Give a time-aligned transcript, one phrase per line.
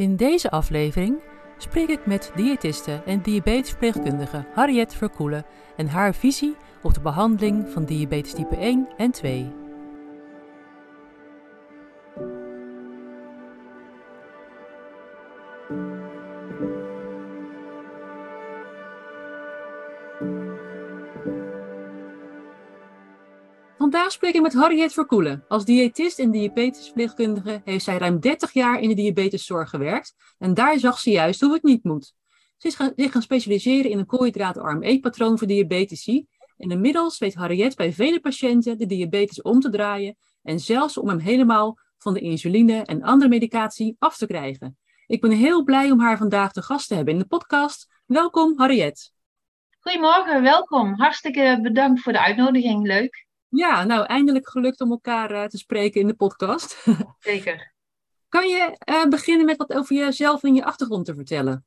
[0.00, 1.18] In deze aflevering
[1.58, 5.44] spreek ik met diëtiste en diabetesverpleegkundige Harriet Verkoelen
[5.76, 9.59] en haar visie op de behandeling van diabetes type 1 en 2.
[24.30, 25.44] Ik met Harriet Verkoelen.
[25.48, 30.78] Als diëtist en diabetesverpleegkundige heeft zij ruim 30 jaar in de diabeteszorg gewerkt en daar
[30.78, 32.14] zag ze juist hoe het niet moet.
[32.56, 37.34] Ze is gaan, zich gaan specialiseren in een koolhydraatarm eetpatroon voor diabetici en inmiddels weet
[37.34, 42.14] Harriet bij vele patiënten de diabetes om te draaien en zelfs om hem helemaal van
[42.14, 44.78] de insuline en andere medicatie af te krijgen.
[45.06, 47.88] Ik ben heel blij om haar vandaag te gast te hebben in de podcast.
[48.06, 49.12] Welkom Harriet.
[49.80, 50.94] Goedemorgen, welkom.
[50.94, 52.86] Hartstikke bedankt voor de uitnodiging.
[52.86, 53.28] Leuk.
[53.50, 56.84] Ja, nou eindelijk gelukt om elkaar uh, te spreken in de podcast.
[57.18, 57.72] Zeker.
[58.28, 61.64] Kan je uh, beginnen met wat over jezelf en je achtergrond te vertellen?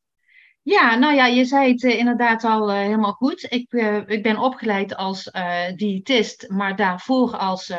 [0.61, 3.51] Ja, nou ja, je zei het uh, inderdaad al helemaal goed.
[3.51, 3.71] Ik,
[4.07, 5.31] ik ben opgeleid als
[5.75, 7.69] diëtist, maar daarvoor als.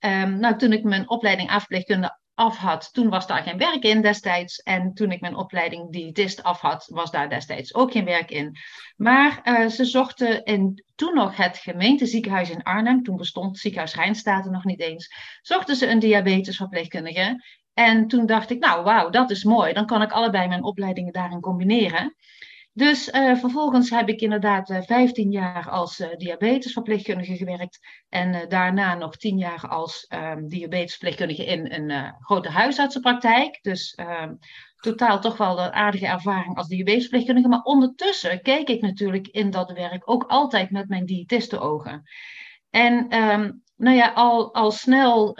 [0.00, 4.02] Um, nou, toen ik mijn opleiding A-verpleegkundige af had, toen was daar geen werk in
[4.02, 4.58] destijds.
[4.58, 8.56] En toen ik mijn opleiding diëtist af had, was daar destijds ook geen werk in.
[8.96, 14.52] Maar uh, ze zochten in, toen nog het gemeenteziekenhuis in Arnhem, toen bestond ziekenhuis Rijnstaten
[14.52, 17.44] nog niet eens, zochten ze een diabetesverpleegkundige.
[17.74, 19.72] En toen dacht ik, nou wauw, dat is mooi.
[19.72, 22.14] Dan kan ik allebei mijn opleidingen daarin combineren.
[22.78, 27.78] Dus uh, vervolgens heb ik inderdaad uh, eh, 15 jaar als uh, diabetesverpleegkundige gewerkt.
[28.08, 33.58] En daarna nog 10 jaar als um, diabetesverpleegkundige in een grote huisartsenpraktijk.
[33.62, 34.34] Dus ehm,
[34.80, 37.48] totaal toch wel een aardige ervaring als diabetesverpleegkundige.
[37.48, 42.02] Maar ondertussen keek ik natuurlijk in dat werk ook altijd met mijn diëtistenogen.
[42.70, 45.38] En um, nou ja, al, al snel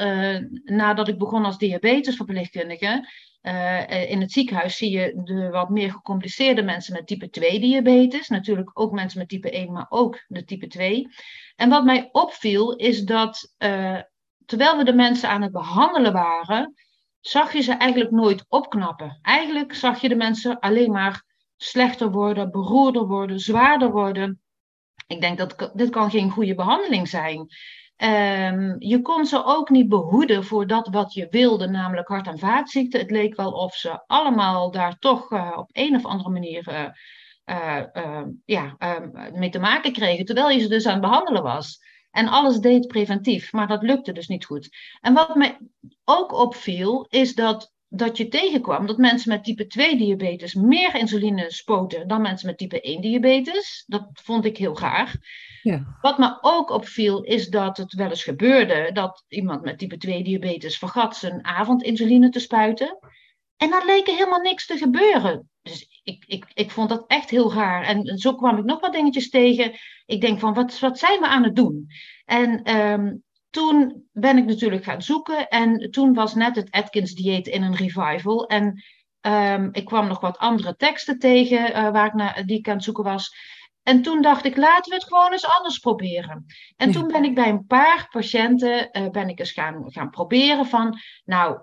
[0.65, 3.09] nadat ik begon als diabetesverpleegkundige
[3.43, 8.29] uh, in het ziekenhuis zie je de wat meer gecompliceerde mensen met type 2 diabetes.
[8.29, 11.09] Natuurlijk ook mensen met type 1, maar ook de type 2.
[11.57, 14.01] En wat mij opviel is dat uh,
[14.45, 16.75] terwijl we de mensen aan het behandelen waren,
[17.21, 19.19] zag je ze eigenlijk nooit opknappen.
[19.23, 21.25] Eigenlijk zag je de mensen alleen maar
[21.57, 24.41] slechter worden, beroerder worden, zwaarder worden.
[25.07, 27.47] Ik denk dat dit kan geen goede behandeling zijn.
[28.05, 32.39] Um, je kon ze ook niet behoeden voor dat wat je wilde, namelijk hart- en
[32.39, 33.01] vaatziekten.
[33.01, 37.83] Het leek wel of ze allemaal daar toch uh, op een of andere manier uh,
[37.97, 41.81] uh, ja, ehm, mee te maken kregen, terwijl je ze dus aan het behandelen was.
[42.11, 44.69] En alles deed preventief, maar dat lukte dus niet goed.
[45.01, 45.59] En wat mij
[46.05, 51.51] ook opviel, is dat dat je tegenkwam dat mensen met type 2 diabetes meer insuline
[51.51, 53.85] spoten dan mensen met type 1 diabetes.
[53.87, 55.15] Dat vond ik heel graag.
[55.63, 55.97] Ja.
[56.01, 60.25] Wat me ook opviel is dat het wel eens gebeurde dat iemand met type 2
[60.25, 62.99] diabetes vergat zijn avondinsuline te spuiten.
[63.57, 65.51] En dan leek er helemaal niks te gebeuren.
[65.63, 67.83] Dus ik, ik, ik vond dat echt heel raar.
[67.85, 69.73] En zo kwam ik nog wat dingetjes tegen.
[70.07, 71.87] Ik denk van, wat, wat zijn we aan het doen?
[72.25, 77.47] En um, toen ben ik natuurlijk gaan zoeken en toen was net het Atkins dieet
[77.47, 78.47] in een revival.
[78.47, 78.83] En
[79.21, 82.75] um, ik kwam nog wat andere teksten tegen uh, waar ik naar, die ik aan
[82.75, 83.37] het zoeken was.
[83.89, 86.47] En toen dacht ik, laten we het gewoon eens anders proberen.
[86.77, 90.67] En toen ben ik bij een paar patiënten uh, ben ik eens gaan, gaan proberen
[90.67, 91.59] van, nou,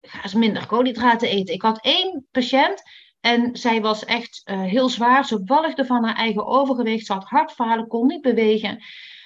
[0.00, 1.54] ga eens minder koolhydraten eten.
[1.54, 2.82] Ik had één patiënt
[3.20, 5.24] en zij was echt uh, heel zwaar.
[5.24, 7.06] Ze walgde van haar eigen overgewicht.
[7.06, 8.82] Ze had hartfalen, kon niet bewegen.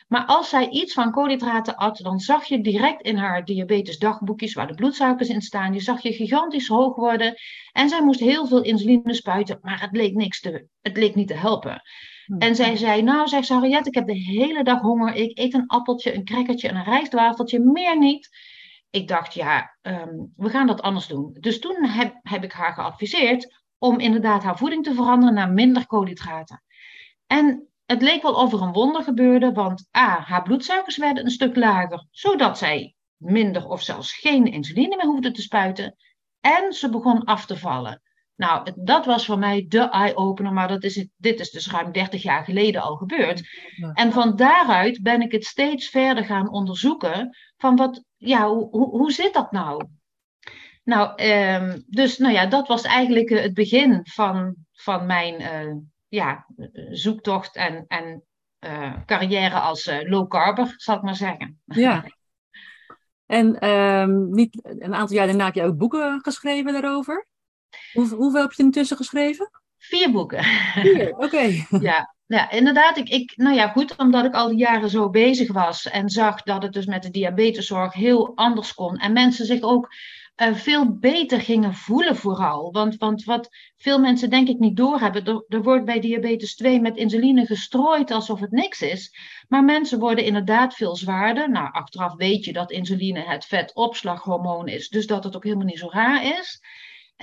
[0.09, 4.67] Maar als zij iets van koolhydraten at, dan zag je direct in haar diabetesdagboekjes, waar
[4.67, 7.35] de bloedsuikers in staan, je zag je gigantisch hoog worden.
[7.73, 11.29] En zij moest heel veel insuline spuiten, maar het leek, niks te, het leek niet
[11.29, 11.83] te helpen.
[12.27, 12.39] Hmm.
[12.39, 15.15] En zij zei, nou, zegt Harriet, ik heb de hele dag honger.
[15.15, 18.29] Ik eet een appeltje, een crackertje en een rijstwafeltje, meer niet.
[18.91, 21.37] Ik dacht, ja, um, we gaan dat anders doen.
[21.41, 25.87] Dus toen heb, heb ik haar geadviseerd om inderdaad haar voeding te veranderen naar minder
[25.87, 26.63] koolhydraten.
[27.27, 31.31] En het leek wel of er een wonder gebeurde, want A, haar bloedsuikers werden een
[31.31, 35.97] stuk lager, zodat zij minder of zelfs geen insuline meer hoefde te spuiten.
[36.41, 38.03] En ze begon af te vallen.
[38.37, 42.23] Nou, dat was voor mij de eye-opener, maar dat is, dit is dus ruim 30
[42.23, 43.43] jaar geleden al gebeurd.
[43.93, 49.13] En van daaruit ben ik het steeds verder gaan onderzoeken van wat, ja, hoe, hoe
[49.13, 49.85] zit dat nou?
[50.85, 55.77] Nou, um, dus nou ja, dat was eigenlijk het begin van, van mijn uh,
[56.09, 56.47] ja,
[56.91, 58.25] zoektocht en, en
[58.61, 61.61] uh, carrière als low carber, zal ik maar zeggen.
[61.65, 62.05] Ja.
[63.27, 67.27] En um, niet, een aantal jaar daarna heb je ook boeken geschreven daarover.
[67.93, 69.51] Hoe, hoeveel heb je intussen geschreven?
[69.79, 70.45] Vier boeken.
[70.45, 71.67] Vier, oké.
[71.81, 72.97] ja, ja, inderdaad.
[72.97, 76.43] Ik, ik, nou ja, goed, omdat ik al die jaren zo bezig was en zag
[76.43, 78.97] dat het dus met de diabeteszorg heel anders kon.
[78.97, 79.89] En mensen zich ook
[80.37, 82.73] uh, veel beter gingen voelen vooral.
[82.73, 86.81] Want, want wat veel mensen denk ik niet doorhebben, er, er wordt bij diabetes 2
[86.81, 89.17] met insuline gestrooid alsof het niks is.
[89.49, 91.51] Maar mensen worden inderdaad veel zwaarder.
[91.51, 95.79] Nou, achteraf weet je dat insuline het vetopslaghormoon is, dus dat het ook helemaal niet
[95.79, 96.61] zo raar is.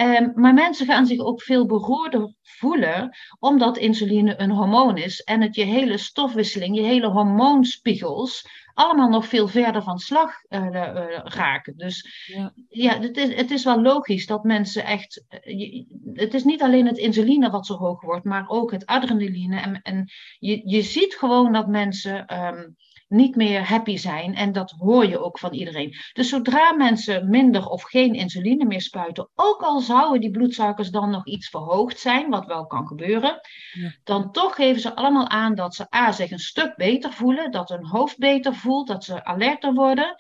[0.02, 5.42] Um, maar mensen gaan zich ook veel beroerder voelen, omdat insuline een hormoon is en
[5.42, 11.20] het je hele stofwisseling, je hele hormoonspiegels, allemaal nog veel verder van slag uh, uh,
[11.24, 11.78] raken.
[11.78, 15.24] Dus ja, ja het, is, het is wel logisch dat mensen echt.
[15.44, 19.60] Uh, het is niet alleen het insuline wat zo hoog wordt, maar ook het adrenaline.
[19.60, 20.10] En, en
[20.40, 22.46] je, je ziet gewoon dat mensen.
[22.46, 22.76] Um,
[23.10, 24.36] niet meer happy zijn.
[24.36, 25.96] En dat hoor je ook van iedereen.
[26.14, 31.10] Dus zodra mensen minder of geen insuline meer spuiten, ook al zouden die bloedsuikers dan
[31.10, 33.40] nog iets verhoogd zijn, wat wel kan gebeuren,
[34.04, 37.70] dan toch geven ze allemaal aan dat ze A, zich een stuk beter voelen, dat
[37.70, 40.16] hun hoofd beter voelt, dat ze alerter worden.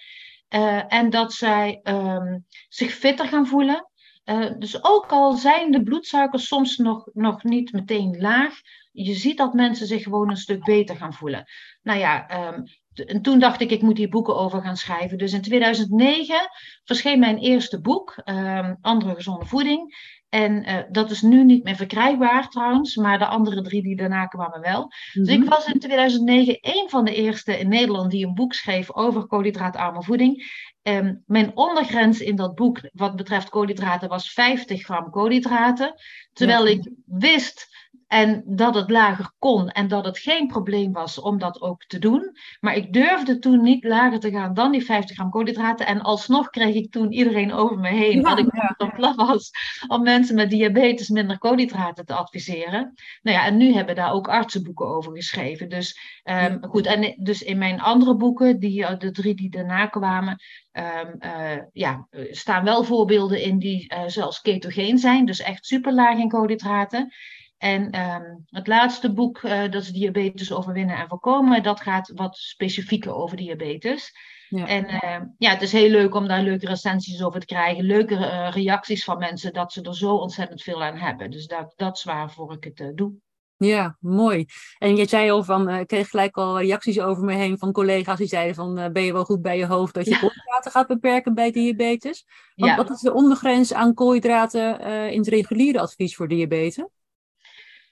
[0.49, 3.89] Uh, en dat zij um, zich fitter gaan voelen.
[4.25, 8.61] Uh, dus ook al zijn de bloedsuikers soms nog, nog niet meteen laag,
[8.91, 11.45] je ziet dat mensen zich gewoon een stuk beter gaan voelen.
[11.81, 12.63] Nou ja, um,
[12.93, 15.17] en toen dacht ik, ik moet hier boeken over gaan schrijven.
[15.17, 16.49] Dus in 2009
[16.83, 20.07] verscheen mijn eerste boek, um, Andere Gezonde Voeding.
[20.29, 24.25] En uh, dat is nu niet meer verkrijgbaar trouwens, maar de andere drie die daarna
[24.25, 24.81] kwamen wel.
[24.81, 25.23] Mm -hmm.
[25.23, 25.49] Dus ik mhm.
[25.49, 30.03] was in 2009 een van de eerste in Nederland die een boek schreef over koolhydraatarme
[30.03, 30.67] voeding.
[30.81, 35.93] Um, mijn ondergrens in dat boek wat betreft koolhydraten was 50 gram koolhydraten.
[36.33, 36.71] Terwijl ja.
[36.71, 37.67] ik wist
[38.09, 41.99] en dat het lager kon en dat het geen probleem was om dat ook te
[41.99, 42.37] doen.
[42.59, 45.85] Maar ik durfde toen niet lager te gaan dan die 50 gram koolhydraten.
[45.85, 48.21] En alsnog kreeg ik toen iedereen over me heen.
[48.21, 48.73] Ja, dat ik ja.
[48.77, 49.51] van plan was
[49.87, 52.93] om mensen met diabetes minder koolhydraten te adviseren.
[53.21, 55.69] Nou ja, en nu hebben daar ook artsenboeken over geschreven.
[55.69, 60.37] Dus um, goed, en dus in mijn andere boeken, die, de drie die daarna kwamen,
[60.71, 65.25] um, uh, ja, staan wel voorbeelden in die uh, zelfs ketogeen zijn.
[65.25, 67.13] Dus echt super laag in koolhydraten.
[67.59, 72.37] En um, het laatste boek, uh, dat is Diabetes overwinnen en voorkomen, dat gaat wat
[72.37, 74.11] specifieker over diabetes.
[74.49, 74.67] Ja.
[74.67, 78.13] En uh, ja, het is heel leuk om daar leuke recensies over te krijgen, leuke
[78.13, 81.31] uh, reacties van mensen, dat ze er zo ontzettend veel aan hebben.
[81.31, 83.11] Dus dat, dat is waarvoor ik het doe.
[83.57, 84.45] Ja, mooi.
[84.77, 88.17] En je zei al van, ik kreeg gelijk al reacties over me heen van collega's
[88.17, 90.19] die zeiden van, ben je wel goed bij je hoofd dat je ja.
[90.19, 92.25] koolhydraten gaat beperken bij diabetes?
[92.55, 92.77] Want, ja.
[92.77, 94.79] Wat is de ondergrens aan koolhydraten
[95.11, 96.85] in het reguliere advies voor diabetes?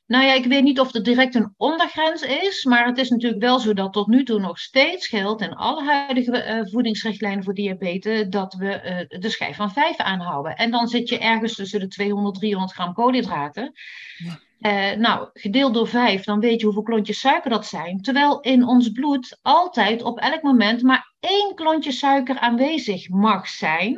[0.08, 3.42] Nou ja, ik weet niet of er direct een ondergrens is, maar het is natuurlijk
[3.42, 7.54] wel zo dat tot nu toe nog steeds geldt in alle huidige uh, voedingsrichtlijnen voor
[7.54, 10.56] diabetes dat we uh, de schijf van 5 aanhouden.
[10.56, 13.72] En dan zit je ergens tussen de 200 300 gram koolhydraten.
[14.18, 14.40] Ja.
[14.62, 18.02] Uh, nou, gedeeld door 5, dan weet je hoeveel klontjes suiker dat zijn.
[18.02, 23.98] Terwijl in ons bloed altijd op elk moment maar één klontje suiker aanwezig mag zijn.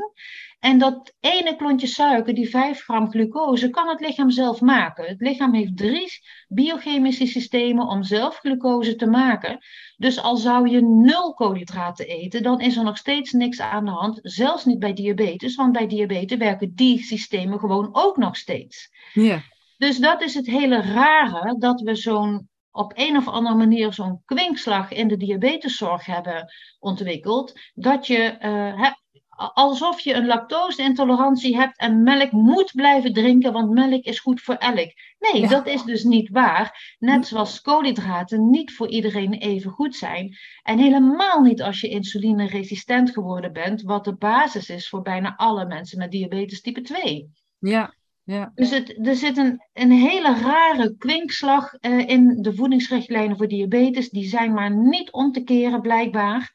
[0.59, 5.05] En dat ene klontje suiker, die 5 gram glucose, kan het lichaam zelf maken.
[5.05, 6.11] Het lichaam heeft drie
[6.47, 9.57] biochemische systemen om zelf glucose te maken.
[9.97, 13.91] Dus al zou je nul koolhydraten eten, dan is er nog steeds niks aan de
[13.91, 14.19] hand.
[14.21, 18.89] Zelfs niet bij diabetes, want bij diabetes werken die systemen gewoon ook nog steeds.
[19.13, 19.41] Ja.
[19.77, 24.21] Dus dat is het hele rare, dat we zo'n op een of andere manier zo'n
[24.25, 27.59] kwinkslag in de diabeteszorg hebben ontwikkeld.
[27.73, 28.91] Dat je uh,
[29.39, 34.55] alsof je een lactose-intolerantie hebt en melk moet blijven drinken, want melk is goed voor
[34.55, 34.93] elk.
[35.19, 35.47] Nee, ja.
[35.47, 36.95] dat is dus niet waar.
[36.99, 40.37] Net zoals koolhydraten niet voor iedereen even goed zijn.
[40.63, 45.65] En helemaal niet als je insulineresistent geworden bent, wat de basis is voor bijna alle
[45.65, 47.29] mensen met diabetes type 2.
[47.59, 47.93] Ja,
[48.23, 48.51] ja.
[48.55, 54.09] Dus het, er zit een, een hele rare kwinkslag uh, in de voedingsrichtlijnen voor diabetes.
[54.09, 56.51] Die zijn maar niet om te keren, blijkbaar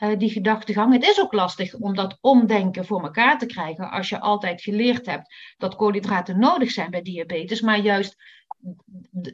[0.00, 0.92] uh, die gedachtegang.
[0.92, 5.06] Het is ook lastig om dat omdenken voor elkaar te krijgen als je altijd geleerd
[5.06, 8.16] hebt dat koolhydraten nodig zijn bij diabetes, maar juist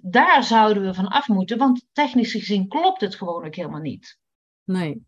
[0.03, 4.19] daar zouden we van af moeten, want technisch gezien klopt het gewoon ook helemaal niet.
[4.65, 5.05] Nee.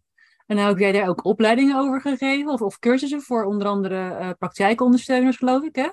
[0.47, 4.19] En nou heb jij daar ook opleidingen over gegeven of, of cursussen voor onder andere
[4.21, 5.89] uh, praktijkondersteuners, geloof ik, hè?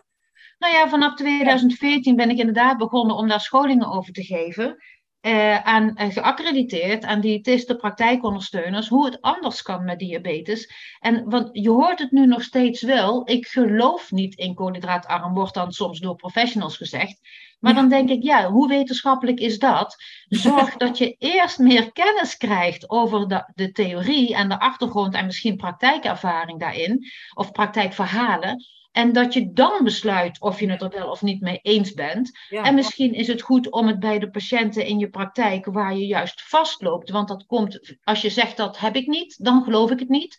[0.57, 4.77] Nou ja, vanaf 2014 ben ik inderdaad begonnen om daar scholingen over te geven
[5.25, 10.71] uh, aan, uh, geaccrediteerd aan diëtisten, praktijkondersteuners, hoe het anders kan met diabetes.
[10.99, 15.53] En want je hoort het nu nog steeds wel, ik geloof niet in koolhydraatarm, wordt
[15.53, 17.19] dan soms door professionals gezegd.
[17.59, 19.95] Maar dan denk ik, ja, hoe wetenschappelijk is dat?
[20.27, 25.25] Zorg dat je eerst meer kennis krijgt over de, de theorie en de achtergrond en
[25.25, 28.65] misschien praktijkervaring daarin, of praktijkverhalen.
[28.95, 32.39] En dat je dan besluit of je het er wel of niet mee eens bent.
[32.49, 32.63] Ja.
[32.63, 36.05] En misschien is het goed om het bij de patiënten in je praktijk waar je
[36.05, 37.09] juist vastloopt.
[37.09, 40.37] Want dat komt, als je zegt dat heb ik niet, dan geloof ik het niet.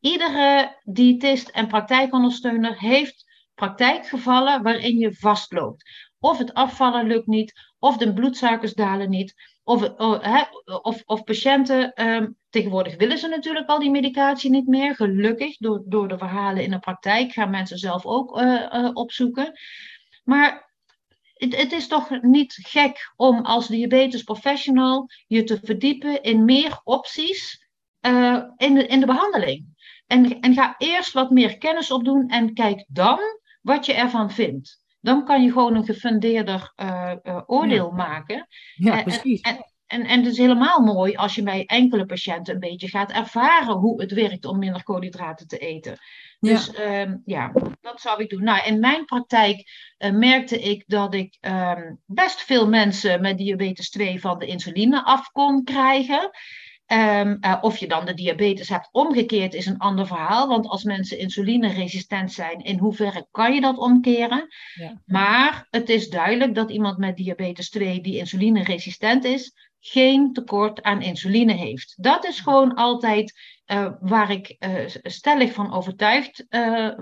[0.00, 6.10] iedere diëtist en praktijkondersteuner heeft praktijkgevallen waarin je vastloopt.
[6.18, 9.34] Of het afvallen lukt niet, of de bloedsuikers dalen niet,
[9.66, 10.42] of, oh,
[10.82, 15.82] of, of patiënten, ehm, tegenwoordig willen ze natuurlijk al die medicatie niet meer, gelukkig, door,
[15.86, 19.52] door de verhalen in de praktijk gaan mensen zelf ook uh, uh, opzoeken.
[20.24, 20.72] Maar
[21.34, 26.80] het, het, is toch niet gek om als diabetes professional je te verdiepen in meer
[26.84, 27.66] opties
[28.00, 29.66] uh, in, de, in de behandeling.
[30.06, 33.18] En, en ga eerst wat meer kennis opdoen en kijk dan
[33.62, 34.84] wat je ervan vindt.
[35.06, 38.46] Dan kan je gewoon een gefundeerder uh, uh, oordeel maken.
[38.74, 39.40] Ja, precies.
[39.40, 43.12] En, en, en, het is helemaal mooi als je bij enkele patiënten een beetje gaat
[43.12, 45.98] ervaren hoe het werkt om minder koolhydraten te eten.
[46.40, 48.42] Dus ja, um, ja dat zou ik doen.
[48.42, 53.90] Nou, in mijn praktijk uh, merkte ik dat ik um, best veel mensen met diabetes
[53.90, 56.30] 2 van de insuline af kon krijgen.
[56.92, 60.48] Um, uh, of je dan de diabetes hebt omgekeerd is een ander verhaal.
[60.48, 64.46] Want als mensen insulineresistent zijn, in hoeverre kan je dat omkeren?
[64.74, 65.02] Ja.
[65.04, 71.02] Maar het is duidelijk dat iemand met diabetes 2 die insulineresistent is, geen tekort aan
[71.02, 71.94] insuline heeft.
[72.02, 73.32] Dat is gewoon altijd
[73.66, 74.70] uh, waar ik uh,
[75.02, 76.46] stellig van overtuigd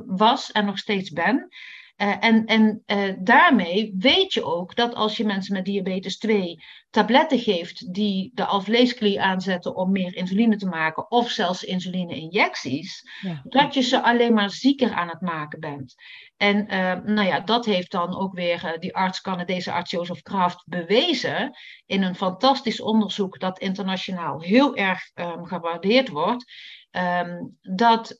[0.06, 1.48] was en nog steeds ben.
[1.96, 6.62] Uh, en en uh, daarmee weet je ook dat als je mensen met diabetes 2
[6.90, 13.42] tabletten geeft die de alvleesklier aanzetten om meer insuline te maken, of zelfs insuline-injecties, ja.
[13.44, 15.94] dat je ze alleen maar zieker aan het maken bent.
[16.36, 20.62] En uh, nou ja, dat heeft dan ook weer die arts, Canadese arts Joseph Kraft,
[20.66, 26.52] bewezen in een fantastisch onderzoek dat internationaal heel erg um, gewaardeerd wordt,
[26.90, 28.16] um, dat,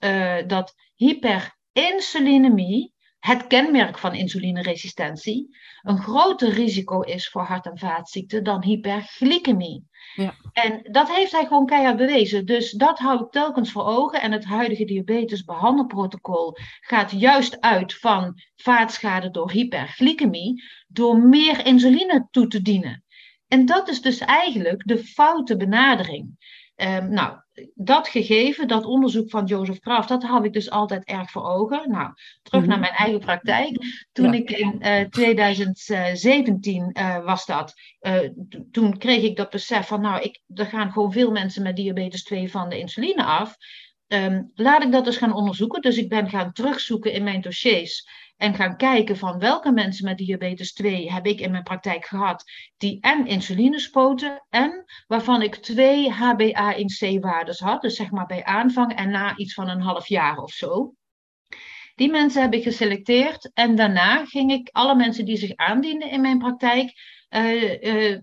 [0.47, 2.94] dat hyperinsulinemie
[3.25, 9.85] het kenmerk van insulineresistentie, een groter risico is voor hart- en vaatziekten dan hyperglycemie.
[10.14, 10.35] Ja.
[10.52, 12.47] En dat heeft hij gewoon keihard bewezen.
[12.47, 14.21] Dus dat hou ik telkens voor ogen.
[14.23, 22.47] En het huidige diabetesbehandelprotocol gaat juist uit van vaatschade door hyperglycemie, door meer insuline toe
[22.47, 23.04] te dienen.
[23.49, 26.37] En dat is dus eigenlijk de foute benadering.
[26.76, 27.37] Um, nou,
[27.75, 31.90] dat gegeven, dat onderzoek van Joseph Kraft, dat had ik dus altijd erg voor ogen.
[31.90, 32.12] Nou,
[32.43, 32.81] terug naar mhm.
[32.81, 33.76] mijn eigen praktijk.
[34.12, 38.19] Toen ik in uh, 2017 uh, was dat, uh,
[38.71, 42.23] toen kreeg ik dat besef van, nou, ik, er gaan gewoon veel mensen met diabetes
[42.23, 43.57] 2 van de insuline af.
[44.07, 45.83] Um, laat ik dat eens gaan onderzoeken.
[45.83, 50.19] Dus ik ben gaan terugzoeken in mijn dossiers en gaan kijken van welke mensen met
[50.19, 52.45] diabetes 2 heb ik in mijn praktijk gehad
[52.76, 58.95] die en insuline spoten en waarvan ik twee HbA1c-waardes had, dus zeg maar bij aanvang
[58.95, 60.95] en na iets van een half jaar of zo.
[61.95, 66.21] Die mensen heb ik geselecteerd en daarna ging ik alle mensen die zich aandienden in
[66.21, 66.93] mijn praktijk
[67.31, 68.19] uh, uh,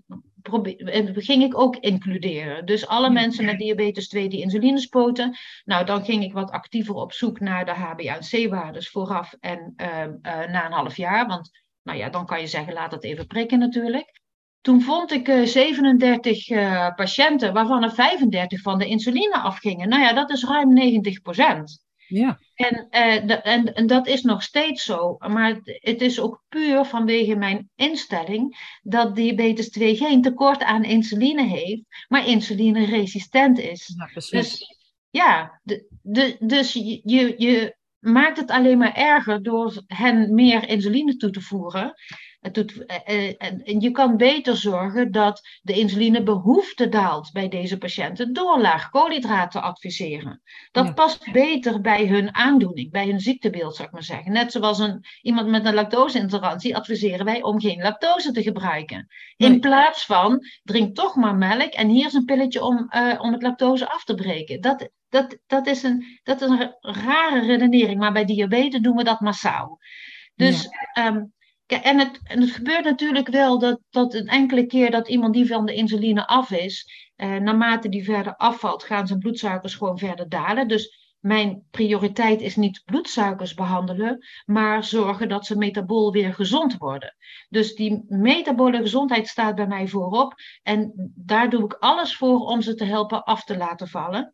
[1.14, 2.66] ging ik ook includeren.
[2.66, 5.38] Dus alle mensen met diabetes 2 die insuline spoten.
[5.66, 10.12] Nou, dan ging ik wat actiever op zoek naar de HbA1c-waardes vooraf en uh, uh,
[10.24, 11.28] na een half jaar.
[11.28, 11.50] Want
[11.84, 14.20] nou ja, dan kan je zeggen, laat het even prikken natuurlijk.
[14.62, 16.48] Toen vond ik uh, 37
[16.96, 19.90] patiënten, waarvan er 35 van de insuline afgingen.
[19.90, 21.90] Nou ja, dat is ruim 90 procent.
[22.14, 22.40] Ja.
[22.54, 25.16] En, uh, en, en dat is nog steeds zo.
[25.18, 31.48] Maar het is ook puur vanwege mijn instelling dat diabetes 2 geen tekort aan insuline
[31.48, 33.94] heeft, maar insulineresistent is.
[33.98, 34.32] Ja, precies.
[34.32, 34.78] Dus
[35.10, 40.68] ja, de, de, dus je, je, je maakt het alleen maar erger door hen meer
[40.68, 41.94] insuline toe te voeren.
[42.42, 48.34] Doet, eh, eh, en je kan beter zorgen dat de insulinebehoefte daalt bij deze patiënten
[48.34, 50.42] door laag koolhydraten te adviseren.
[50.72, 50.94] Dat ja.
[50.94, 54.32] past beter bij hun aandoening, bij hun ziektebeeld, zou ik maar zeggen.
[54.32, 59.08] Net zoals een, iemand met een lactose-intolerantie adviseren wij om geen lactose te gebruiken.
[59.38, 63.32] In plaats van drink toch maar melk en hier is een pilletje om, uh, om
[63.32, 64.62] het lactose af te breken.
[64.62, 69.04] Dat, dat, dat, is een, dat is een rare redenering, maar bij diabetes doen we
[69.04, 69.80] dat massaal.
[70.36, 71.08] Dus ja.
[71.08, 71.34] um,
[71.80, 75.48] en het, en het gebeurt natuurlijk wel dat, dat een enkele keer dat iemand die
[75.48, 80.30] van de insuline af is, eh, naarmate die verder afvalt, gaan zijn bloedsuikers gewoon verder
[80.30, 80.68] dalen.
[80.68, 87.16] Dus mijn prioriteit is niet bloedsuikers behandelen, maar zorgen dat ze metabool weer gezond worden.
[87.50, 90.34] Dus die metabole gezondheid staat bij mij voorop.
[90.64, 94.32] En daar doe ik alles voor om ze te helpen af te laten vallen.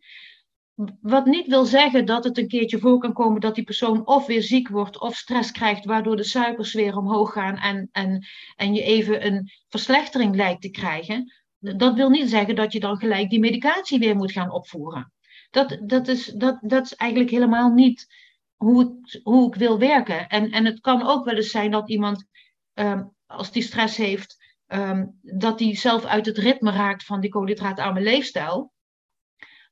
[1.01, 4.25] Wat niet wil zeggen dat het een keertje voor kan komen dat die persoon of
[4.25, 8.73] weer ziek wordt of stress krijgt, waardoor de suikers weer omhoog gaan en, en, en
[8.73, 11.33] je even een verslechtering lijkt te krijgen.
[11.59, 15.11] Dat wil niet zeggen dat je dan gelijk die medicatie weer moet gaan opvoeren.
[15.49, 18.07] Dat, dat, is, dat, dat is eigenlijk helemaal niet
[18.55, 20.27] hoe, het, hoe ik wil werken.
[20.27, 22.25] En, en het kan ook wel eens zijn dat iemand,
[22.73, 27.29] um, als die stress heeft, um, dat die zelf uit het ritme raakt van die
[27.29, 28.75] koolhydraatarme leefstijl.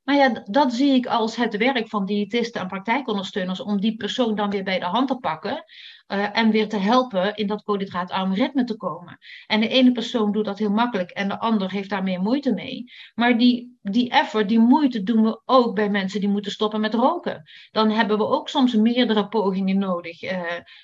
[0.06, 4.36] Nou ja, dat zie ik als het werk van diëtisten en praktijkondersteuners om die persoon
[4.36, 5.64] dan weer bij de hand te pakken
[6.08, 9.18] uh, en weer te helpen in dat koolhydraatarme ritme te komen.
[9.48, 12.54] En de ene persoon doet dat heel makkelijk en de ander heeft daar meer moeite
[12.54, 12.92] mee.
[13.16, 16.94] Maar die, die effort, die moeite doen we ook bij mensen die moeten stoppen met
[16.94, 17.44] roken.
[17.72, 20.40] Dan hebben we ook soms meerdere pogingen nodig uh,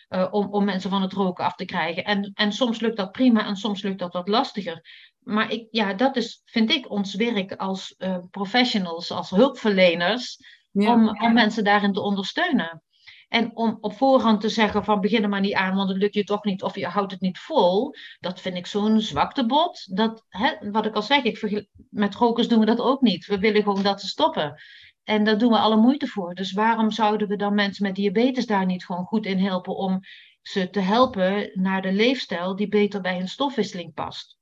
[0.10, 2.04] uh, om, om mensen van het roken af te krijgen.
[2.04, 4.82] En, en soms lukt dat prima en soms lukt dat wat lastiger.
[5.24, 7.96] Maar ik, ja, dat is, vind ik, ons werk als
[8.32, 10.38] professionals, als hulpverleners,
[10.72, 10.94] ja.
[10.94, 12.84] om, om mensen daarin te ondersteunen.
[13.32, 16.14] En om op voorhand te zeggen van begin er maar niet aan, want het lukt
[16.14, 19.96] je toch niet of je houdt het niet vol, dat vind ik zo'n zwaktebod.
[19.96, 23.26] Dat, hè, wat ik al zeg, ik met rokers doen we dat ook niet.
[23.26, 24.62] We willen gewoon dat ze stoppen.
[25.04, 26.34] En daar doen we alle moeite voor.
[26.34, 30.00] Dus waarom zouden we dan mensen met diabetes daar niet gewoon goed in helpen om
[30.42, 34.40] ze te helpen naar de leefstijl die beter bij hun stofwisseling past?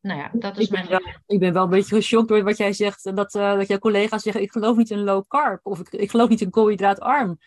[0.00, 0.88] Nou ja, dat is ik mijn.
[0.88, 3.16] Ben wel, ik ben wel een beetje geschokt door wat jij zegt.
[3.16, 5.66] Dat, uh, dat jouw collega's zeggen: Ik geloof niet in low carb.
[5.66, 7.38] Of ik, ik geloof niet in koolhydraatarm.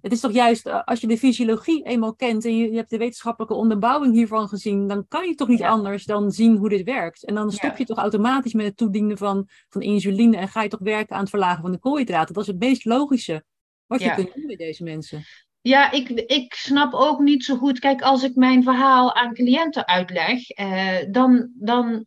[0.00, 2.90] Het is toch juist, eh, als je de fysiologie eenmaal kent en je, je, hebt
[2.90, 5.68] de wetenschappelijke onderbouwing hiervan gezien, dan kan je toch niet ja.
[5.68, 7.24] anders dan zien hoe dit werkt.
[7.24, 10.68] En dan stop je toch automatisch met het toedienen van, van insuline en ga je
[10.68, 12.34] toch werken aan het verlagen van de koolhydraten.
[12.34, 13.44] Dat is het meest logische
[13.86, 14.14] wat je ja.
[14.14, 15.22] kunt doen bij deze mensen.
[15.60, 17.78] Ja, ik, ik snap ook niet zo goed.
[17.78, 22.06] Kijk, als ik mijn verhaal aan cliënten uitleg, eh, dan, dan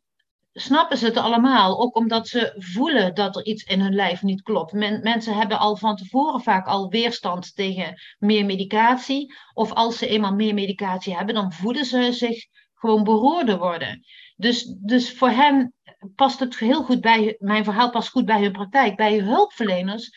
[0.53, 1.81] snappen ze het allemaal.
[1.81, 4.74] Ook omdat ze voelen dat er iets in hun lijf niet klopt.
[4.74, 9.34] Men, mensen hebben al van tevoren vaak al weerstand tegen meer medicatie.
[9.53, 14.03] Of als ze eenmaal meer medicatie hebben, dan voelen ze zich gewoon beroerde worden.
[14.36, 15.74] Dus, dus voor hen
[16.15, 18.96] past het heel goed bij, mijn verhaal past goed bij hun praktijk.
[18.96, 20.10] Bij hulpverleners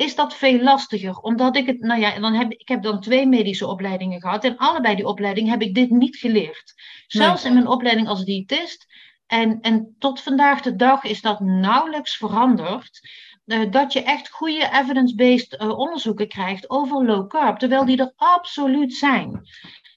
[0.00, 1.16] is dat veel lastiger.
[1.16, 4.44] Omdat ik het, nou ja, dan heb, ik heb dan twee medische opleidingen gehad.
[4.44, 6.74] En allebei die opleidingen heb ik dit niet geleerd.
[7.06, 7.52] Zelfs nee.
[7.52, 8.86] in mijn opleiding als diëtist
[9.26, 13.08] en, en tot vandaag de dag is dat nauwelijks veranderd.
[13.46, 18.12] Uh, dat je echt goede evidence-based uh, onderzoeken krijgt over low carb, terwijl die er
[18.16, 19.30] absoluut zijn.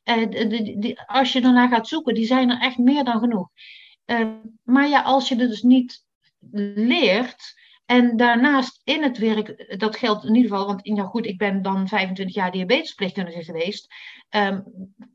[0.05, 3.50] Uh, de, de, als je ernaar gaat zoeken, die zijn er echt meer dan genoeg.
[4.63, 6.05] maar ja, als je het dus niet
[6.75, 11.37] leert, en daarnaast in het werk, dat geldt in ieder geval, want ja goed, ik
[11.37, 13.93] ben dan 25 jaar diabetesverpleegkundige geweest.
[14.29, 14.63] Um,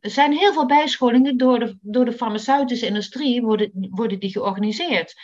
[0.00, 5.14] er zijn heel veel bijscholingen door de, door de farmaceutische industrie worden, worden die georganiseerd.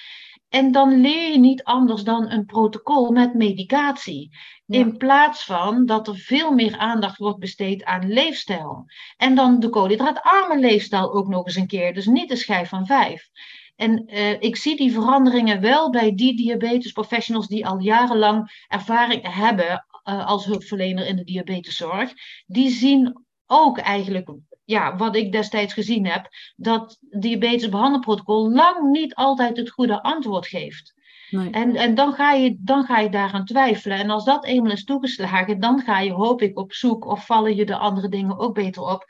[0.48, 4.36] En dan leer je niet anders dan een protocol met medicatie.
[4.66, 4.78] Ja.
[4.78, 8.84] In plaats van dat er veel meer aandacht wordt besteed aan leefstijl.
[9.16, 11.94] En dan de koolhydraatarme leefstijl ook nog eens een keer.
[11.94, 13.28] Dus niet de schijf van vijf.
[13.76, 19.86] En uh, ik zie die veranderingen wel bij die diabetesprofessionals die al jarenlang ervaring hebben
[20.04, 22.12] uh, als hulpverlener in de diabeteszorg.
[22.46, 24.32] Die zien ook eigenlijk,
[24.64, 30.94] ja, wat ik destijds gezien heb, dat diabetesbehandelprotocol lang niet altijd het goede antwoord geeft.
[31.30, 31.50] Nee.
[31.50, 33.98] En, en dan, ga je, dan ga je daaraan twijfelen.
[33.98, 37.56] En als dat eenmaal is toegeslagen, dan ga je, hoop ik, op zoek of vallen
[37.56, 39.04] je de andere dingen ook beter op.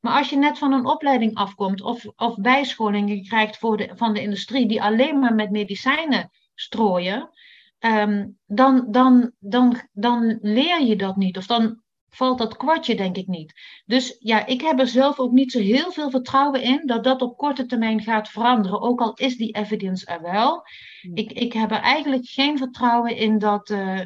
[0.00, 4.14] Maar als je net van een opleiding afkomt of, of bijscholingen krijgt voor de, van
[4.14, 7.30] de industrie die alleen maar met medicijnen strooien,
[7.80, 11.36] um, dan, dan, dan, dan leer je dat niet.
[11.36, 13.52] Of dan valt dat kwartje denk ik niet.
[13.86, 17.22] Dus ja, ik heb er zelf ook niet zo heel veel vertrouwen in dat dat
[17.22, 18.80] op korte termijn gaat veranderen.
[18.80, 20.62] Ook al is die evidence er wel.
[21.14, 23.70] Ik, ik heb er eigenlijk geen vertrouwen in dat.
[23.70, 24.00] Uh,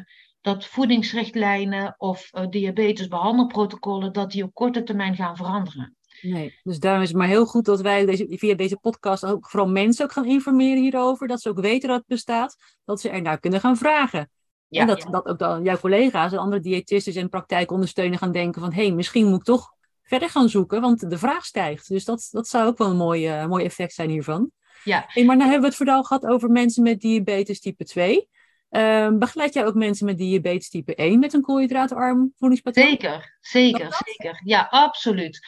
[0.45, 5.95] dat voedingsrichtlijnen of uh, diabetesbehandelprotocollen, dat die op korte termijn gaan veranderen.
[6.21, 9.49] Nee, dus daarom is het maar heel goed dat wij deze, via deze podcast ook
[9.49, 11.27] vooral mensen ook gaan informeren hierover.
[11.27, 14.29] Dat ze ook weten dat het bestaat, dat ze ernaar kunnen gaan vragen.
[14.67, 15.09] Ja, en dat, ja.
[15.09, 18.73] dat ook dan jouw collega's en andere diëtisten en praktijkondersteuners gaan denken van...
[18.73, 19.71] hé, hey, misschien moet ik toch
[20.03, 21.87] verder gaan zoeken, want de vraag stijgt.
[21.87, 24.51] Dus dat, dat zou ook wel een mooi, uh, mooi effect zijn hiervan.
[24.83, 25.05] Ja.
[25.07, 28.29] Hey, maar nu hebben we het vooral gehad over mensen met diabetes type 2.
[28.75, 32.87] Uh, begeleid jij ook mensen met diabetes type 1 met een koolhydraatarm voedingspatroon?
[32.87, 34.41] Zeker, zeker, zeker.
[34.43, 35.39] Ja, absoluut.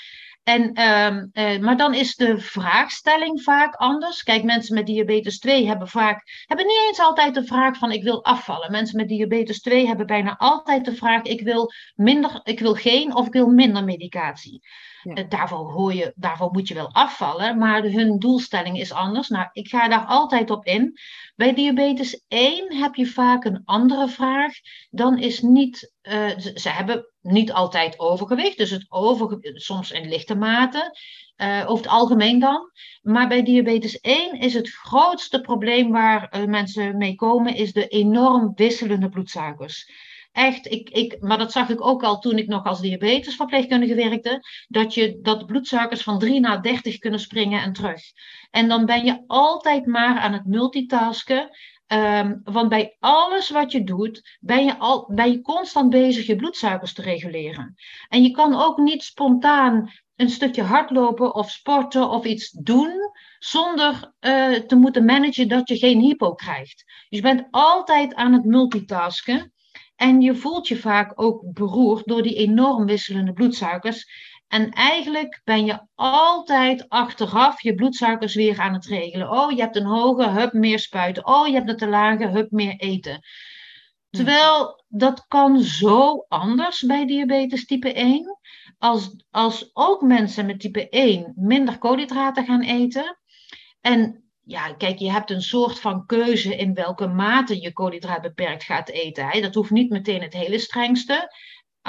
[0.48, 4.24] En, um, uh, maar dan is de vraagstelling vaak anders.
[4.24, 8.04] Kijk, mensen met diabetes 2 hebben vaak hebben niet eens altijd de vraag van ik
[8.04, 8.72] wil afvallen.
[8.72, 13.16] Mensen met diabetes 2 hebben bijna altijd de vraag ik wil minder, ik wil geen
[13.16, 14.62] of ik wil minder medicatie.
[15.02, 15.18] Ja.
[15.18, 19.28] Uh, daarvoor, hoor je, daarvoor moet je wel afvallen, maar hun doelstelling is anders.
[19.28, 20.98] Nou, ik ga daar altijd op in.
[21.38, 24.54] Bij diabetes 1 heb je vaak een andere vraag.
[24.90, 30.36] Dan is niet, uh, ze, hebben niet altijd overgewicht, dus het overgewicht soms in lichte
[30.36, 30.98] mate.
[31.38, 32.72] Uh, over het algemeen dan.
[33.02, 37.88] Maar bij diabetes 1 is het grootste probleem waar uh, mensen mee komen, is de
[37.88, 39.92] enorm wisselende bloedsuikers
[40.38, 44.44] echt, ik, ik, maar dat zag ik ook al toen ik nog als diabetesverpleegkundige werkte,
[44.68, 48.02] dat, je, dat bloedsuikers van 3 naar 30 kunnen springen en terug.
[48.52, 51.50] En dan ben je altijd maar aan het multitasken.
[51.88, 56.36] Ehm, want bij alles wat je doet, ben je, al, ben je constant bezig je
[56.36, 57.76] bloedsuikers te reguleren.
[58.10, 64.14] En je kan ook niet spontaan een stukje hardlopen of sporten of iets doen zonder
[64.20, 66.84] uh, te moeten managen dat je geen hypo krijgt.
[66.86, 69.52] Dus je bent altijd aan het multitasken
[69.98, 74.10] en je voelt je vaak ook beroerd door die enorm wisselende bloedsuikers.
[74.48, 79.32] En eigenlijk ben je altijd achteraf je bloedsuikers weer aan het regelen.
[79.32, 81.28] Oh, je hebt een hoge, hup, meer spuiten.
[81.28, 83.20] Oh, je hebt een te lage, hup, meer eten.
[84.10, 88.38] Terwijl dat kan zo anders bij diabetes type 1.
[88.78, 93.18] Als, als ook mensen met type 1 minder koolhydraten gaan eten.
[93.82, 98.64] En ja, kijk, je hebt een soort van keuze in welke mate je koolhydraat beperkt
[98.64, 99.42] gaat eten.
[99.42, 101.36] Dat hoeft niet meteen het hele strengste.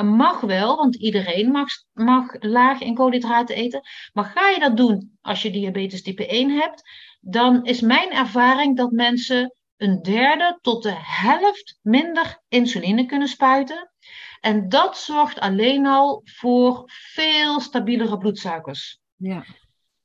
[0.02, 3.80] Mag wel, want iedereen mag, mag laag in koolhydraten eten.
[4.12, 6.90] Maar ga je dat doen als je diabetes type 1 hebt,
[7.20, 13.92] dan is mijn ervaring dat mensen een derde tot de helft minder insuline kunnen spuiten.
[14.40, 18.98] En dat zorgt alleen al voor veel stabielere bloedsuikers.
[19.16, 19.44] Ja.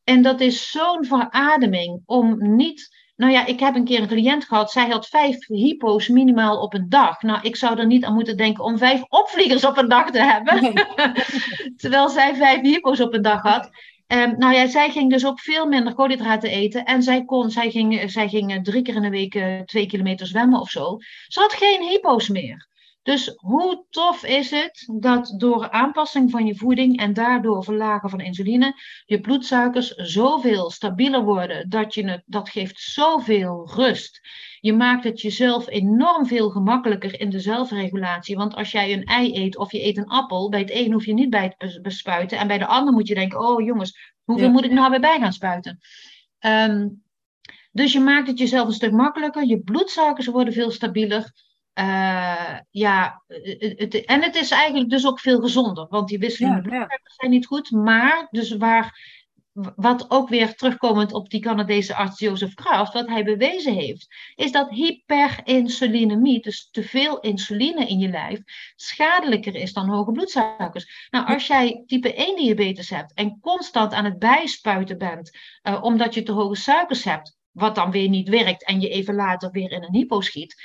[0.04, 3.02] En dat is zo'n verademing om niet.
[3.16, 6.74] Nou ja, ik heb een keer een cliënt gehad, zij had vijf hypo's minimaal op
[6.74, 7.22] een dag.
[7.22, 10.22] Nou, ik zou er niet aan moeten denken om vijf opvliegers op een dag te
[10.22, 10.74] hebben.
[11.82, 13.70] Terwijl zij vijf hypo's op een dag had.
[14.08, 16.86] Um, nou ja, zij ging dus ook veel minder koolhydraten eten.
[16.86, 20.28] En zij, kon, zij, ging, zij ging drie keer in de week uh, twee kilometer
[20.28, 20.98] zwemmen of zo.
[21.28, 22.68] Ze had geen hypo's meer.
[23.04, 28.20] Dus hoe tof is het dat door aanpassing van je voeding en daardoor verlagen van
[28.20, 28.74] insuline,
[29.06, 34.22] je bloedsuikers zoveel stabieler worden dat je het, dat geeft zoveel rust.
[34.60, 38.36] Je maakt het jezelf enorm veel gemakkelijker in de zelfregulatie.
[38.36, 41.06] Want als jij een ei eet of je eet een appel, bij het een hoef
[41.06, 42.38] je niet bij te bespuiten.
[42.38, 45.20] En bij de ander moet je denken, oh jongens, hoeveel moet ik nou weer bij
[45.20, 45.80] gaan spuiten?
[46.40, 47.04] Um,
[47.72, 49.46] dus je maakt het jezelf een stuk makkelijker.
[49.46, 51.32] Je bloedsuikers worden veel stabieler.
[51.80, 56.62] Uh, ja, het, en het is eigenlijk dus ook veel gezonder, want die wisselende ja,
[56.62, 57.72] bloedsuikers zijn niet goed.
[57.72, 59.00] Maar dus waar,
[59.76, 64.52] wat ook weer terugkomend op die Canadese arts Joseph Kraft, wat hij bewezen heeft, is
[64.52, 68.40] dat hyperinsulinemie, dus te veel insuline in je lijf,
[68.76, 71.08] schadelijker is dan hoge bloedsuikers.
[71.10, 76.14] Nou, als jij type 1 diabetes hebt en constant aan het bijspuiten bent, uh, omdat
[76.14, 79.72] je te hoge suikers hebt, wat dan weer niet werkt en je even later weer
[79.72, 80.56] in een hypo schiet,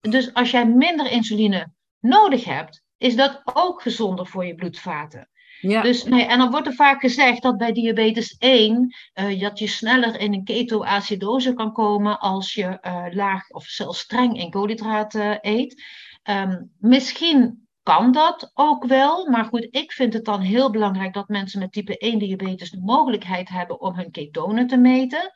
[0.00, 5.28] dus als jij minder insuline nodig hebt, is dat ook gezonder voor je bloedvaten.
[5.60, 5.82] Ja.
[5.82, 9.66] Dus, nee, en dan wordt er vaak gezegd dat bij diabetes 1 uh, dat je
[9.66, 15.38] sneller in een ketoacidose kan komen als je uh, laag of zelfs streng in koolhydraten
[15.40, 15.82] eet.
[16.24, 21.28] Um, misschien kan dat ook wel, maar goed, ik vind het dan heel belangrijk dat
[21.28, 25.32] mensen met type 1 diabetes de mogelijkheid hebben om hun ketonen te meten.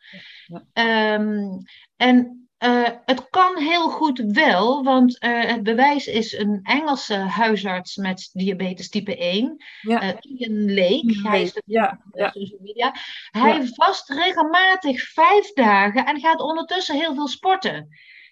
[0.73, 1.15] Ja.
[1.15, 1.63] Um,
[1.97, 7.97] en uh, het kan heel goed wel, want uh, het bewijs is een Engelse huisarts
[7.97, 10.03] met diabetes type 1, ja.
[10.03, 11.29] uh, Ian Lake.
[11.29, 12.31] Hij is de ja, ja.
[12.31, 12.95] social media.
[13.31, 17.89] Hij vast regelmatig vijf dagen en gaat ondertussen heel veel sporten.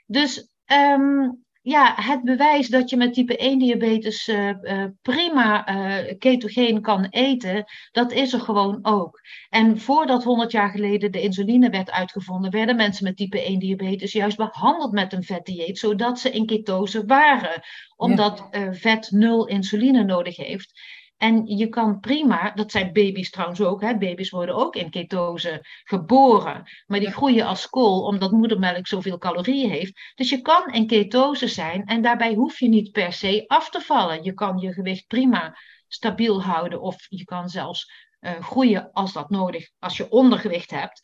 [0.07, 6.15] Dus um, ja, het bewijs dat je met type 1 diabetes uh, uh, prima uh,
[6.19, 9.21] ketogeen kan eten, dat is er gewoon ook.
[9.49, 14.13] En voordat 100 jaar geleden de insuline werd uitgevonden, werden mensen met type 1 diabetes
[14.13, 17.63] juist behandeld met een vetdieet, zodat ze in ketose waren,
[17.97, 18.73] omdat ja.
[18.73, 20.73] vet nul insuline nodig heeft.
[21.21, 25.67] En je kan prima, dat zijn baby's trouwens ook, hè, baby's worden ook in ketose
[25.85, 30.13] geboren, maar die groeien als kool omdat moedermelk zoveel calorieën heeft.
[30.15, 33.81] Dus je kan in ketose zijn en daarbij hoef je niet per se af te
[33.81, 34.23] vallen.
[34.23, 35.57] Je kan je gewicht prima
[35.89, 41.01] stabiel houden of je kan zelfs uh, groeien als dat nodig, als je ondergewicht hebt.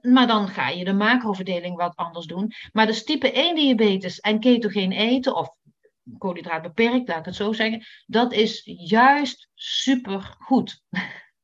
[0.00, 2.52] Maar dan ga je de macroverdeling wat anders doen.
[2.72, 5.48] Maar dus type 1 diabetes en ketogeen eten of
[6.18, 7.84] koolhydraat beperkt, laat ik het zo zeggen.
[8.06, 10.82] Dat is juist super goed.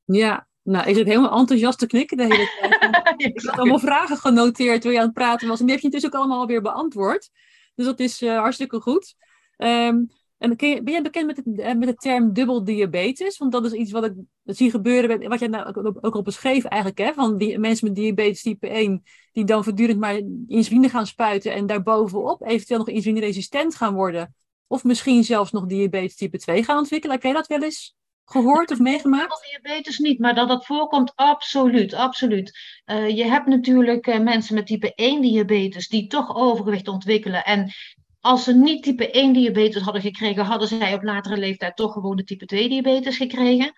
[0.05, 3.15] Ja, nou, ik zit helemaal enthousiast te knikken de hele tijd.
[3.17, 5.61] ik had allemaal vragen genoteerd toen je aan het praten was.
[5.61, 7.31] En die heb je natuurlijk ook allemaal alweer beantwoord.
[7.75, 9.15] Dus dat is uh, hartstikke goed.
[9.57, 13.39] Um, en je, ben jij bekend met, het, eh, met de term dubbel diabetes?
[13.39, 14.13] Want dat is iets wat ik
[14.45, 17.13] zie gebeuren, wat jij nou ook, ook al beschreef eigenlijk, hè?
[17.13, 21.67] van die mensen met diabetes type 1, die dan voortdurend maar insuline gaan spuiten en
[21.67, 24.35] daarbovenop eventueel nog insulineresistent gaan worden.
[24.67, 27.15] Of misschien zelfs nog diabetes type 2 gaan ontwikkelen.
[27.15, 29.49] Heb jij dat wel eens gehoord of meegemaakt?
[29.51, 32.59] Diabetes niet, maar dat dat voorkomt, absoluut, absoluut.
[32.87, 37.45] Uh, je hebt natuurlijk uh, mensen met type 1 diabetes die toch overgewicht ontwikkelen.
[37.45, 37.73] En
[38.21, 42.17] als ze niet type 1 diabetes hadden gekregen, hadden zij op latere leeftijd toch gewoon
[42.17, 43.73] de type 2 diabetes gekregen.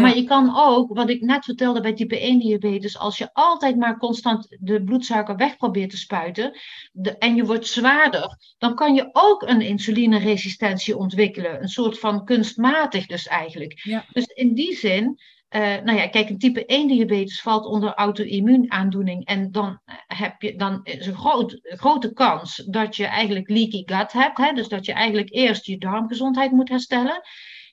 [0.00, 3.76] Maar je kan ook, wat ik net vertelde bij type 1 diabetes, als je altijd
[3.76, 6.58] maar constant de bloedsuiker weg probeert te spuiten
[6.92, 11.62] de, en je wordt zwaarder, dan kan je ook een insulineresistentie ontwikkelen.
[11.62, 13.80] Een soort van kunstmatig dus eigenlijk.
[13.82, 14.04] Ja.
[14.12, 15.18] Dus in die zin
[15.54, 19.24] uh, nou ja, kijk, een type 1 diabetes valt onder auto-immuunaandoening.
[19.26, 24.12] En dan, heb je, dan is een groot, grote kans dat je eigenlijk leaky gut
[24.12, 24.38] hebt.
[24.38, 24.52] Hè?
[24.52, 27.22] Dus dat je eigenlijk eerst je darmgezondheid moet herstellen.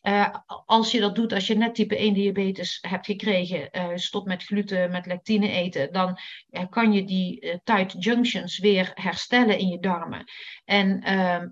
[0.01, 0.35] Uh,
[0.65, 4.43] als je dat doet, als je net type 1 diabetes hebt gekregen, uh, stop met
[4.43, 9.79] gluten, met lectine eten, dan uh, kan je die tight junctions weer herstellen in je
[9.79, 10.23] darmen.
[10.65, 11.47] En ehm,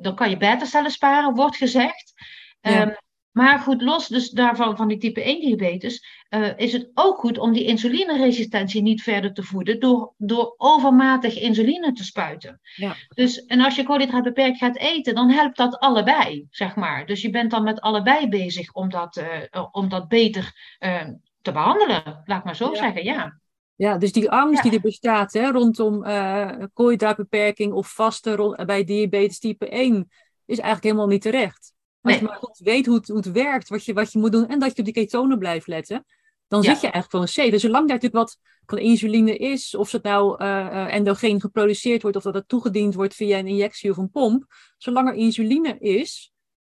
[0.00, 2.12] dan kan je beta-cellen sparen, wordt gezegd.
[2.60, 2.82] Ja.
[2.82, 2.96] Um,
[3.40, 7.38] maar goed, los dus daarvan, van die type 1 diabetes, uh, is het ook goed
[7.38, 12.60] om die insulineresistentie niet verder te voeden door, door overmatig insuline te spuiten.
[12.76, 12.94] Ja.
[13.14, 17.06] Dus, en als je koolhydraatbeperkt gaat eten, dan helpt dat allebei, zeg maar.
[17.06, 21.02] Dus je bent dan met allebei bezig om dat, uh, om dat beter uh,
[21.42, 22.76] te behandelen, laat ik maar zo Ja.
[22.76, 23.38] zeggen, ja.
[23.74, 24.70] Ja, dus die angst Ja.
[24.70, 30.10] die er bestaat hè, rondom eh koolhydraatbeperking of vasten ro- bij diabetes type 1
[30.46, 31.72] is eigenlijk helemaal niet terecht.
[32.02, 32.28] Als je Nee.
[32.28, 34.58] maar goed weet hoe het, hoe het werkt, wat je, wat je moet doen en
[34.58, 36.04] dat je op die ketonen blijft letten,
[36.48, 36.68] dan Ja.
[36.70, 37.50] zit je eigenlijk gewoon safe.
[37.50, 42.16] Dus zolang daar natuurlijk wat van insuline is, of het nou eh, endogeen geproduceerd wordt
[42.16, 44.44] of dat het toegediend wordt via een injectie of een pomp,
[44.78, 46.32] zolang er insuline is,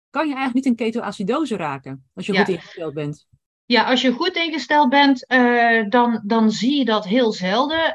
[0.09, 2.39] kan je eigenlijk niet in ketoacidose raken als je Ja.
[2.43, 3.27] goed ingesteld bent.
[3.65, 7.93] Ja, als je goed ingesteld bent, eh, dan, dan zie je dat heel zelden.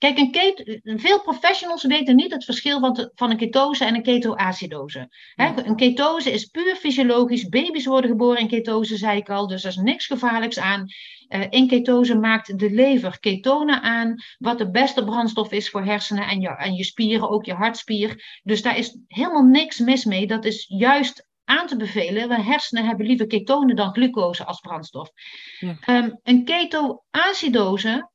[0.00, 5.08] Kijk, een veel professionals weten niet het verschil van, van een ketose en een ketoacidose.
[5.34, 5.54] Ja.
[5.64, 7.48] Een ketose is puur fysiologisch.
[7.48, 9.46] Baby's worden geboren in ketose, zei ik al.
[9.46, 10.86] Dus er is niks gevaarlijks aan.
[11.28, 16.28] Eh, in ketose maakt de lever ketonen aan, wat de beste brandstof is voor hersenen
[16.28, 18.40] en je, en je spieren, ook je hartspier.
[18.42, 20.26] Dus daar is helemaal niks mis mee.
[20.26, 22.28] Dat is juist aan te bevelen.
[22.28, 25.10] Want hersenen hebben liever ketonen dan glucose als brandstof.
[25.58, 25.76] Ja.
[25.80, 28.10] Ehm, een ketoacidose,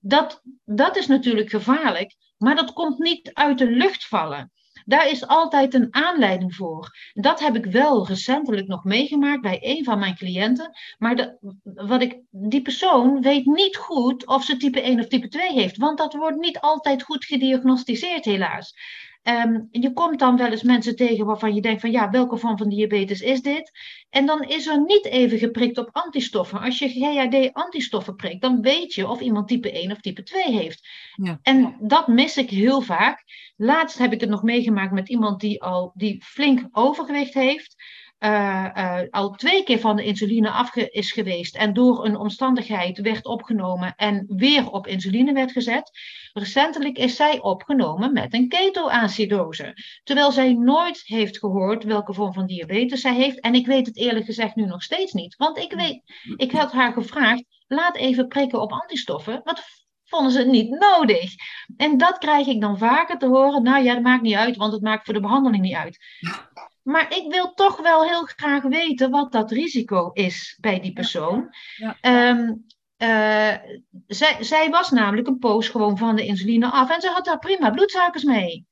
[0.00, 4.52] dat, dat is natuurlijk gevaarlijk, maar dat komt niet uit de lucht vallen.
[4.84, 6.96] Daar is altijd een aanleiding voor.
[7.12, 10.70] Dat heb ik wel recentelijk nog meegemaakt bij een van mijn cliënten.
[10.98, 15.28] Maar de, wat ik, die persoon weet niet goed of ze type 1 of type
[15.28, 15.76] 2 heeft.
[15.76, 18.74] Want dat wordt niet altijd goed gediagnosticeerd, helaas.
[19.22, 22.58] Ehm, je komt dan wel eens mensen tegen waarvan je denkt van ja, welke vorm
[22.58, 23.70] van diabetes is dit?
[24.10, 26.60] En dan is er niet even geprikt op antistoffen.
[26.60, 30.42] Als je GHD antistoffen prikt, dan weet je of iemand type 1 of type 2
[30.44, 30.88] heeft.
[31.14, 31.38] Ja.
[31.42, 33.24] En dat mis ik heel vaak.
[33.56, 37.74] Laatst heb ik het nog meegemaakt met iemand die al die flink overgewicht heeft.
[38.18, 43.00] eh, eh, al twee keer van de insuline af is geweest en door een omstandigheid
[43.00, 45.90] werd opgenomen en weer op insuline werd gezet.
[46.32, 49.74] Recentelijk is zij opgenomen met een ketoacidose.
[50.04, 53.40] Terwijl zij nooit heeft gehoord welke vorm van diabetes zij heeft.
[53.40, 55.36] En ik weet het eerlijk gezegd nu nog steeds niet.
[55.36, 56.02] Want ik weet,
[56.36, 59.40] ik had haar gevraagd, laat even prikken op antistoffen.
[59.44, 59.62] Wat
[60.04, 61.34] vonden ze niet nodig?
[61.76, 63.62] En dat krijg ik dan vaker te horen.
[63.62, 65.98] Nou ja, dat maakt niet uit, want het maakt voor de behandeling niet uit.
[66.82, 71.54] Maar ik wil toch wel heel graag weten wat dat risico is bij die persoon.
[71.76, 71.96] Ja.
[72.00, 72.52] Ehm,
[72.98, 73.54] eh,
[74.06, 77.38] zij, zij was namelijk een poos gewoon van de insuline af en ze had daar
[77.38, 78.66] prima bloedsuikers mee.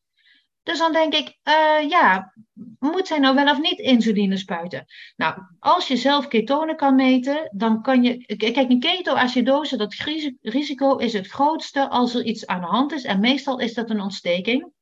[0.62, 2.32] Dus dan denk ik, eh, ja,
[2.78, 4.84] moet zij nou wel of niet insuline spuiten?
[5.16, 8.36] Nou, als je zelf ketonen kan meten, dan kan je.
[8.36, 12.92] Kijk, een ketoacidose, dat risi- risico is het grootste als er iets aan de hand
[12.92, 13.04] is.
[13.04, 14.72] En meestal is dat een ontsteking.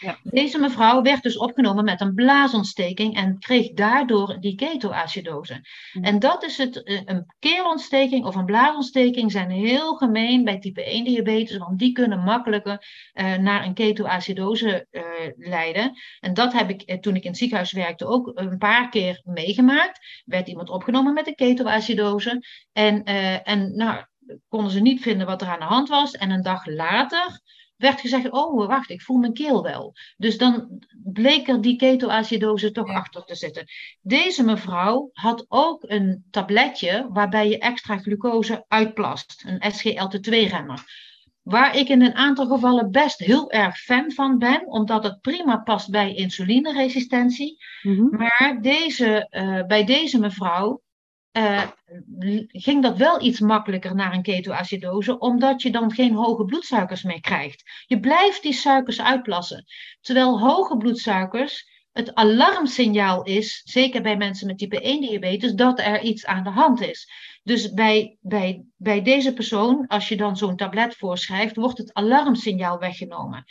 [0.00, 0.18] Ja.
[0.22, 5.60] Deze mevrouw werd dus opgenomen met een blaasontsteking en kreeg daardoor die ketoacidose.
[5.92, 6.04] Mhm.
[6.04, 10.92] En dat is het, eh, een keelontsteking of een blaasontsteking zijn heel gemeen bij type
[10.94, 15.02] 1 diabetes, want die kunnen makkelijker eh, naar een ketoacidose eh,
[15.36, 15.92] leiden.
[16.20, 20.22] En dat heb ik toen ik in het ziekenhuis werkte ook een paar keer meegemaakt.
[20.24, 23.04] Werd iemand opgenomen met een ketoacidose en,
[23.44, 24.04] en nou,
[24.48, 26.12] konden ze niet vinden wat er aan de hand was.
[26.12, 27.40] En een dag later
[27.84, 29.94] werd gezegd, oh wacht, ik voel mijn keel wel.
[30.16, 32.94] Dus dan bleek er die ketoacidose toch Ja.
[32.94, 33.64] achter te zitten.
[34.00, 39.44] Deze mevrouw had ook een tabletje waarbij je extra glucose uitplast.
[39.46, 40.84] Een SGLT2-remmer.
[41.42, 45.56] Waar ik in een aantal gevallen best heel erg fan van ben, omdat het prima
[45.56, 47.56] past bij insulineresistentie.
[47.82, 48.16] Mhm.
[48.16, 50.82] Maar deze, eh, bij deze mevrouw
[51.34, 51.62] eh,
[52.48, 57.20] ging dat wel iets makkelijker naar een ketoacidose, omdat je dan geen hoge bloedsuikers meer
[57.20, 57.62] krijgt.
[57.86, 59.64] Je blijft die suikers uitplassen.
[60.00, 66.02] Terwijl hoge bloedsuikers het alarmsignaal is, zeker bij mensen met type 1 diabetes, dat er
[66.02, 67.08] iets aan de hand is.
[67.42, 72.78] Dus bij, bij, bij deze persoon, als je dan zo'n tablet voorschrijft, wordt het alarmsignaal
[72.78, 73.44] weggenomen.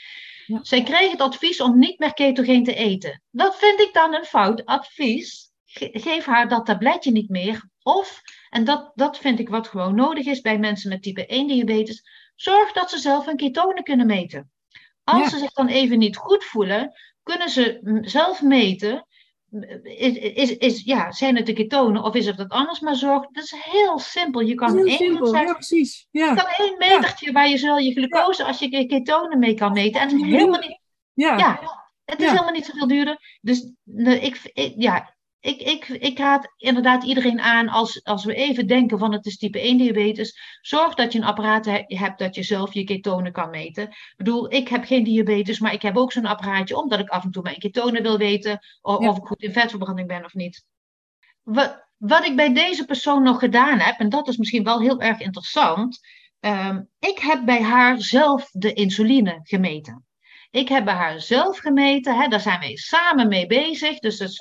[0.45, 0.59] Ja.
[0.61, 3.21] Zij kreeg het advies om niet meer ketogeen te eten.
[3.31, 5.52] Dat vind ik dan een fout advies.
[5.73, 7.69] Geef haar dat tabletje niet meer.
[7.83, 11.47] Of, en dat, dat vind ik wat gewoon nodig is bij mensen met type 1
[11.47, 12.03] diabetes,
[12.35, 14.51] zorg dat ze zelf hun ketonen kunnen meten.
[15.03, 16.91] Als ze zich dan even niet goed voelen,
[17.23, 19.07] kunnen ze zelf meten.
[19.83, 22.79] Is, is, is, ja, zijn het de ketonen of is het wat anders?
[22.79, 24.41] Maar zorg, dat is heel simpel.
[24.41, 26.07] Je kan Heel één simpel, ja precies.
[26.11, 26.29] Ja.
[26.29, 30.01] je kan één metertje waar je zo je glucose, als je ketonen mee kan meten.
[30.01, 30.79] En het is helemaal niet,
[31.13, 31.59] Ja.
[32.05, 33.39] het is helemaal niet zoveel duurder.
[33.41, 33.71] Dus
[34.21, 38.99] ik, ik, ja, ik, ik, ik raad inderdaad iedereen aan, als, als we even denken
[38.99, 42.43] van het is type 1 diabetes, zorg dat je een apparaat he- hebt dat je
[42.43, 43.83] zelf je ketonen kan meten.
[43.83, 47.23] Ik bedoel, ik heb geen diabetes, maar ik heb ook zo'n apparaatje omdat ik af
[47.23, 49.09] en toe mijn ketonen wil weten, of, Ja.
[49.09, 50.63] of ik goed in vetverbranding ben of niet.
[51.41, 55.01] Wat, wat ik bij deze persoon nog gedaan heb, en dat is misschien wel heel
[55.01, 55.99] erg interessant,
[56.39, 60.05] ehm, ik heb bij haar zelf de insuline gemeten.
[60.51, 63.99] Ik heb bij haar zelf gemeten, hè, daar zijn wij samen mee bezig.
[63.99, 64.37] Dus, dus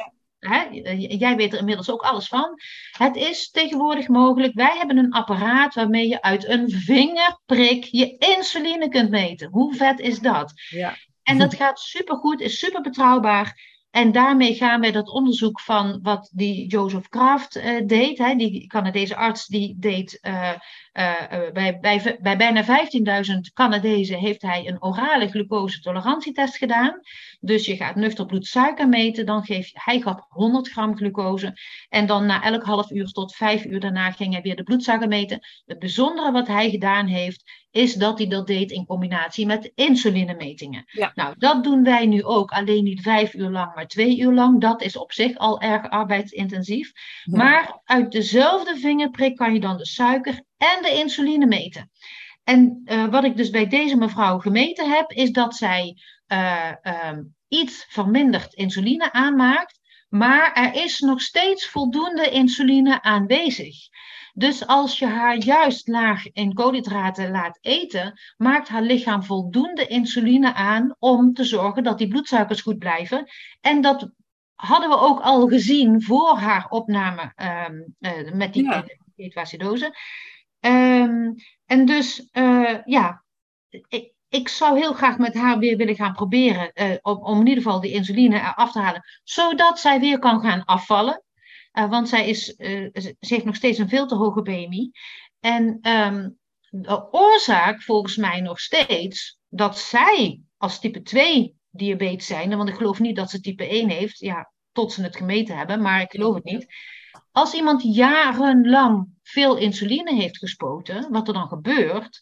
[0.49, 2.61] hè, jij weet er inmiddels ook alles van.
[2.91, 4.55] Het is tegenwoordig mogelijk.
[4.55, 9.51] Wij hebben een apparaat waarmee je uit een vingerprik je insuline kunt meten.
[9.51, 10.53] Hoe vet is dat?
[10.69, 10.97] Ja.
[11.23, 13.72] En dat gaat supergoed, is super betrouwbaar.
[13.93, 18.67] En daarmee gaan wij dat onderzoek van wat die Joseph Kraft eh, deed, hè, die
[18.67, 20.51] Canadese arts, die deed eh,
[20.93, 27.01] eh, bij, bij, bij bijna 15.000 Canadezen heeft hij een orale glucose-tolerantietest gedaan.
[27.41, 31.57] Dus je gaat nuchter bloedsuiker meten, dan geef je, hij gaf 100 gram glucose.
[31.89, 35.09] En dan na elk half uur tot vijf uur daarna ging hij weer de bloedsuiker
[35.09, 35.41] meten.
[35.67, 40.85] Het bijzondere wat hij gedaan heeft, is dat hij dat deed in combinatie met insulinemetingen.
[40.87, 41.13] Ja.
[41.15, 44.61] Nou, dat doen wij nu ook, alleen niet vijf uur lang, maar twee uur lang.
[44.61, 46.93] Dat is op zich al erg arbeidsintensief.
[47.23, 47.37] Ja.
[47.37, 51.91] Maar uit dezelfde vingerprik kan je dan de suiker en de insuline meten.
[52.45, 57.23] En eh, wat ik dus bij deze mevrouw gemeten heb, is dat zij eh, ehm,
[57.49, 63.77] iets verminderd insuline aanmaakt, maar er is nog steeds voldoende insuline aanwezig.
[64.33, 70.55] Dus als je haar juist laag in koolhydraten laat eten, maakt haar lichaam voldoende insuline
[70.55, 73.27] aan om te zorgen dat die bloedsuikers goed blijven.
[73.61, 74.11] En dat
[74.55, 78.85] hadden we ook al gezien voor haar opname ehm, eh, met die Ja.
[79.17, 79.97] ketoacidose.
[80.61, 81.31] Ehm,
[81.67, 83.25] en dus, eh, ja,
[83.89, 87.47] ik, ik zou heel graag met haar weer willen gaan proberen eh, om, om in
[87.47, 91.23] ieder geval die insuline eraf te halen, zodat zij weer kan gaan afvallen.
[91.73, 94.91] Eh, want zij is, ze ze heeft nog steeds een veel te hoge BMI.
[95.41, 96.29] En ehm,
[96.71, 102.75] de oorzaak volgens mij nog steeds dat zij als type 2 diabetes zijn, want ik
[102.75, 106.11] geloof niet dat ze type 1 heeft, ja, tot ze het gemeten hebben, maar ik
[106.11, 106.67] geloof het niet.
[107.33, 112.21] Als iemand jarenlang veel insuline heeft gespoten, wat er dan gebeurt,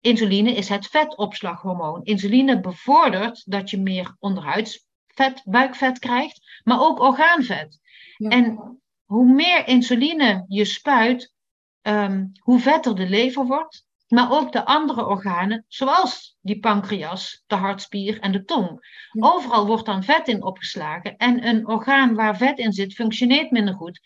[0.00, 2.04] insuline is het vetopslaghormoon.
[2.04, 7.80] Insuline bevordert dat je meer onderhuidsvet, buikvet krijgt, maar ook orgaanvet.
[8.22, 8.28] Ja.
[8.28, 11.32] En hoe meer insuline je spuit,
[11.80, 17.54] ehm, hoe vetter de lever wordt, maar ook de andere organen, zoals die pancreas, de
[17.54, 18.68] hartspier en de tong.
[19.12, 19.26] Ja.
[19.26, 23.74] Overal wordt dan vet in opgeslagen en een orgaan waar vet in zit functioneert minder
[23.74, 24.00] goed.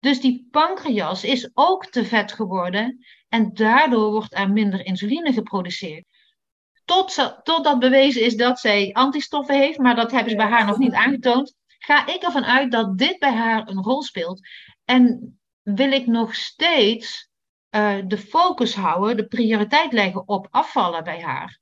[0.00, 6.04] Dus die pancreas is ook te vet geworden en daardoor wordt er minder insuline geproduceerd.
[6.84, 10.66] Tot ze, totdat bewezen is dat zij antistoffen heeft, maar dat hebben ze bij haar
[10.66, 14.40] nog niet aangetoond, ga ik ervan uit dat dit bij haar een rol speelt.
[14.84, 17.30] En wil ik nog steeds
[17.68, 21.58] eh, de focus houden, de prioriteit leggen op afvallen bij haar.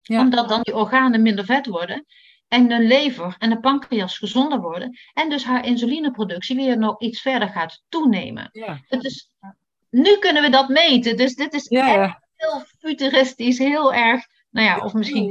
[0.00, 0.20] Ja.
[0.20, 2.06] Omdat dan die organen minder vet worden
[2.48, 4.98] en de lever en de pancreas gezonder worden.
[5.12, 8.48] En dus haar insulineproductie weer nog iets verder gaat toenemen.
[8.52, 8.80] Ja.
[8.86, 9.30] Het is,
[9.90, 14.68] nu kunnen we dat meten, dus dit is Ja, echt heel futuristisch, heel erg, nou
[14.68, 15.30] ja, of misschien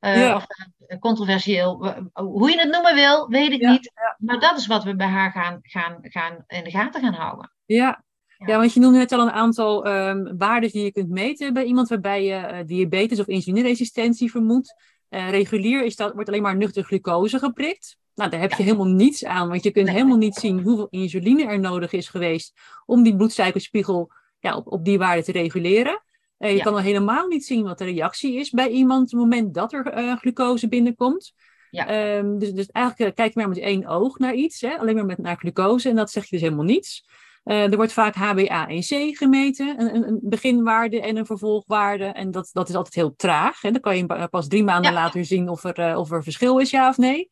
[0.00, 0.34] eh, Ja.
[0.36, 0.46] of,
[0.86, 1.96] eh, controversieel.
[2.12, 3.92] Hoe je het noemen wil, weet ik Ja, niet.
[4.18, 7.52] Maar dat is wat we bij haar gaan, gaan, gaan in de gaten gaan houden.
[7.64, 8.04] Ja.
[8.46, 8.58] Ja.
[8.58, 11.88] want je noemde net al een aantal ehm waarden die je kunt meten bij iemand
[11.88, 14.74] waarbij je eh, diabetes of insulineresistentie vermoedt.
[15.08, 17.96] Regulier is dat, wordt alleen maar nuchter glucose geprikt.
[18.14, 19.94] Nou, daar heb je helemaal niets aan, want je kunt Nee.
[19.94, 22.52] helemaal niet zien hoeveel insuline er nodig is geweest
[22.86, 26.03] om die bloedsuikerspiegel ja, op, op die waarde te reguleren.
[26.38, 26.62] Je Ja.
[26.62, 29.72] kan al helemaal niet zien wat de reactie is bij iemand op het moment dat
[29.72, 31.32] er eh, glucose binnenkomt.
[31.70, 31.86] Ja.
[31.86, 34.78] Ehm, dus, dus eigenlijk eh, kijk je maar met één oog naar iets, hè?
[34.78, 37.04] alleen maar met, naar glucose en dat zegt je dus helemaal niets.
[37.44, 42.04] Eh, er wordt vaak HbA1c gemeten, een, een, beginwaarde en een vervolgwaarde.
[42.04, 43.60] En dat, dat is altijd heel traag.
[43.60, 43.70] Hè?
[43.70, 44.96] Dan kan je pa- pas drie maanden Ja.
[45.00, 47.30] later zien of er, of er verschil is, ja of nee.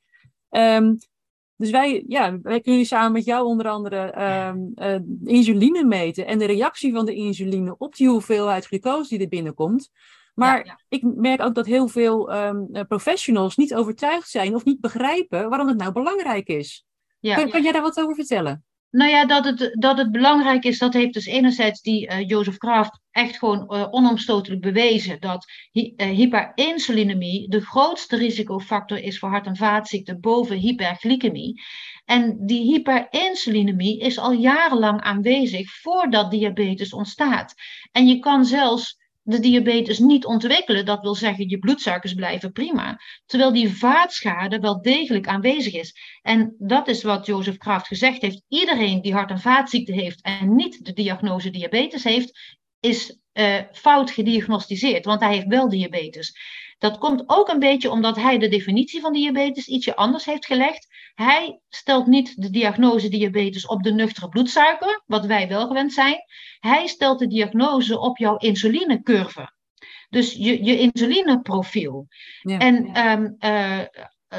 [0.49, 0.95] Ehm,
[1.57, 6.39] dus wij, ja, wij kunnen samen met jou onder andere ehm, eh, insuline meten en
[6.39, 9.91] de reactie van de insuline op die hoeveelheid glucose die er binnenkomt.
[10.35, 10.81] Maar Ja, ja.
[10.89, 15.49] ik merk ook dat heel veel ehm, eh, professionals niet overtuigd zijn of niet begrijpen
[15.49, 16.87] waarom het nou belangrijk is.
[17.21, 17.35] Ja.
[17.35, 18.65] Kan, kan jij daar wat over vertellen?
[18.93, 22.57] Nou ja, dat het, dat het belangrijk is, dat heeft dus enerzijds die uh, Joseph
[22.57, 29.47] Kraft echt gewoon uh, onomstotelijk bewezen dat uh, hyperinsulinemie de grootste risicofactor is voor hart-
[29.47, 31.63] en vaatziekten boven hyperglycemie.
[32.05, 37.55] En die hyperinsulinemie is al jarenlang aanwezig voordat diabetes ontstaat.
[37.93, 40.85] En je kan zelfs de diabetes niet ontwikkelen.
[40.85, 43.01] Dat wil zeggen, je bloedsuikers blijven prima.
[43.27, 45.95] Terwijl die vaatschade wel degelijk aanwezig is.
[46.23, 48.43] En dat is wat Jozef Kraft gezegd heeft.
[48.49, 54.11] Iedereen die hart- en vaatziekte heeft en niet de diagnose diabetes heeft, is uh, fout
[54.11, 55.05] gediagnosticeerd.
[55.05, 56.37] Want hij heeft wel diabetes.
[56.83, 60.87] Dat komt ook een beetje omdat hij de definitie van diabetes ietsje anders heeft gelegd.
[61.15, 66.17] Hij stelt niet de diagnose diabetes op de nuchtere bloedsuiker, wat wij wel gewend zijn.
[66.61, 69.53] Hij stelt de diagnose op jouw insulinecurve.
[70.09, 72.07] Dus je, je insulineprofiel.
[72.41, 72.59] Ja.
[72.59, 73.81] En um, uh,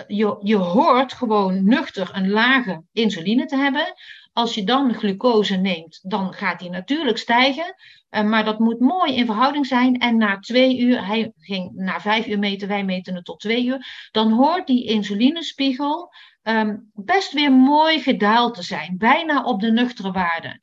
[0.08, 3.94] je, je hoort gewoon nuchter een lage insuline te hebben.
[4.34, 7.76] Als je dan glucose neemt, dan gaat die natuurlijk stijgen.
[8.10, 10.00] Uh, maar dat moet mooi in verhouding zijn.
[10.00, 13.66] En na twee uur, hij ging na vijf uur meten, wij meten het tot twee
[13.66, 14.08] uur.
[14.12, 16.14] Dan hoort die insulinespiegel
[16.44, 18.98] um, best weer mooi gedaald te zijn.
[18.98, 20.60] Bijna op de nuchtere waarde.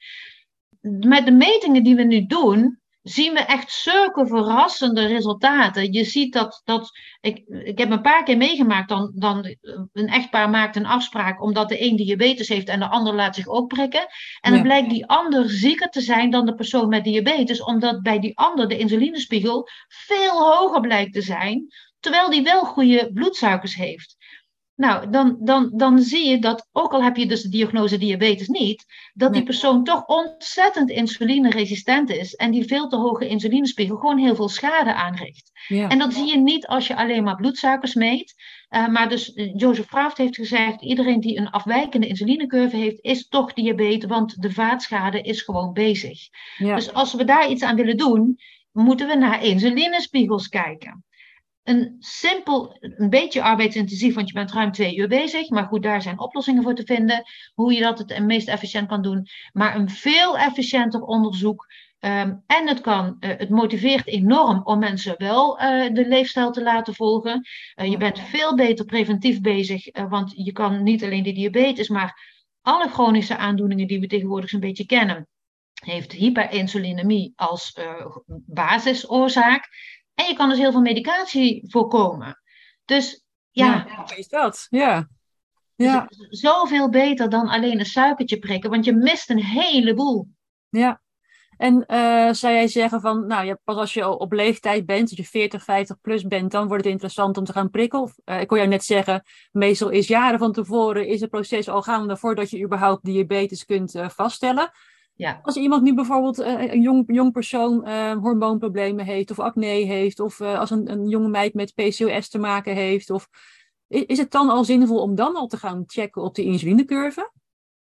[0.80, 5.92] Met de metingen die we nu doen, zien we echt zulke verrassende resultaten.
[5.92, 6.90] Je ziet dat, dat
[7.20, 9.56] ik, ik heb een paar keer meegemaakt, dan, dan
[9.92, 13.46] een echtpaar maakt een afspraak omdat de een diabetes heeft en de ander laat zich
[13.46, 14.06] ook prikken.
[14.40, 18.18] En dan blijkt die ander zieker te zijn dan de persoon met diabetes, omdat bij
[18.18, 21.66] die ander de insulinespiegel veel hoger blijkt te zijn,
[22.00, 24.16] terwijl die wel goede bloedsuikers heeft.
[24.80, 28.48] Nou, dan, dan, dan zie je dat, ook al heb je dus de diagnose diabetes
[28.48, 34.18] niet, dat die persoon toch ontzettend insulineresistent is en die veel te hoge insulinespiegel gewoon
[34.18, 35.50] heel veel schade aanricht.
[35.68, 35.88] Ja.
[35.88, 38.34] En dat zie je niet als je alleen maar bloedsuikers meet.
[38.70, 43.28] Uh, maar dus uh, Joseph Kraft heeft gezegd, iedereen die een afwijkende insulinecurve heeft, is
[43.28, 46.28] toch diabetes, want de vaatschade is gewoon bezig.
[46.56, 46.74] Ja.
[46.74, 48.38] Dus als we daar iets aan willen doen,
[48.72, 51.04] moeten we naar insulinespiegels kijken
[51.62, 55.48] een simpel, een beetje arbeidsintensief, want je bent ruim twee uur bezig.
[55.48, 57.22] Maar goed, daar zijn oplossingen voor te vinden.
[57.54, 59.26] Hoe je dat het meest efficiënt kan doen.
[59.52, 61.66] Maar een veel efficiënter onderzoek.
[62.00, 66.62] Um, en het, kan, uh, het motiveert enorm om mensen wel uh, de leefstijl te
[66.62, 67.46] laten volgen.
[67.76, 72.38] Uh, je bent veel beter preventief bezig, want je kan niet alleen de diabetes, maar
[72.62, 75.28] alle chronische aandoeningen die we tegenwoordig zo'n beetje kennen,
[75.84, 77.78] heeft hyperinsulinemie als
[78.46, 79.68] basisoorzaak.
[80.20, 82.40] En je kan dus heel veel medicatie voorkomen.
[82.84, 83.86] Dus ja.
[83.88, 84.66] ja is dat?
[84.70, 85.08] Ja.
[85.74, 86.06] ja.
[86.08, 90.28] Dus zoveel beter dan alleen een suikertje prikken, want je mist een heleboel.
[90.68, 91.00] Ja.
[91.56, 95.18] En uh, zou jij zeggen van, nou ja, pas als je op leeftijd bent, als
[95.18, 98.00] je 40, 50 plus bent, dan wordt het interessant om te gaan prikken?
[98.00, 101.68] Of, uh, ik kon jou net zeggen, meestal is jaren van tevoren is het proces
[101.68, 104.70] al gaande voordat je überhaupt diabetes kunt uh, vaststellen.
[105.20, 105.40] Ja.
[105.42, 110.20] Als iemand nu bijvoorbeeld uh, een jong, jong persoon uh, hormoonproblemen heeft of acne heeft,
[110.20, 113.28] of uh, als een, een jonge meid met PCOS te maken heeft, of,
[113.88, 117.30] is het dan al zinvol om dan al te gaan checken op de insulinecurve?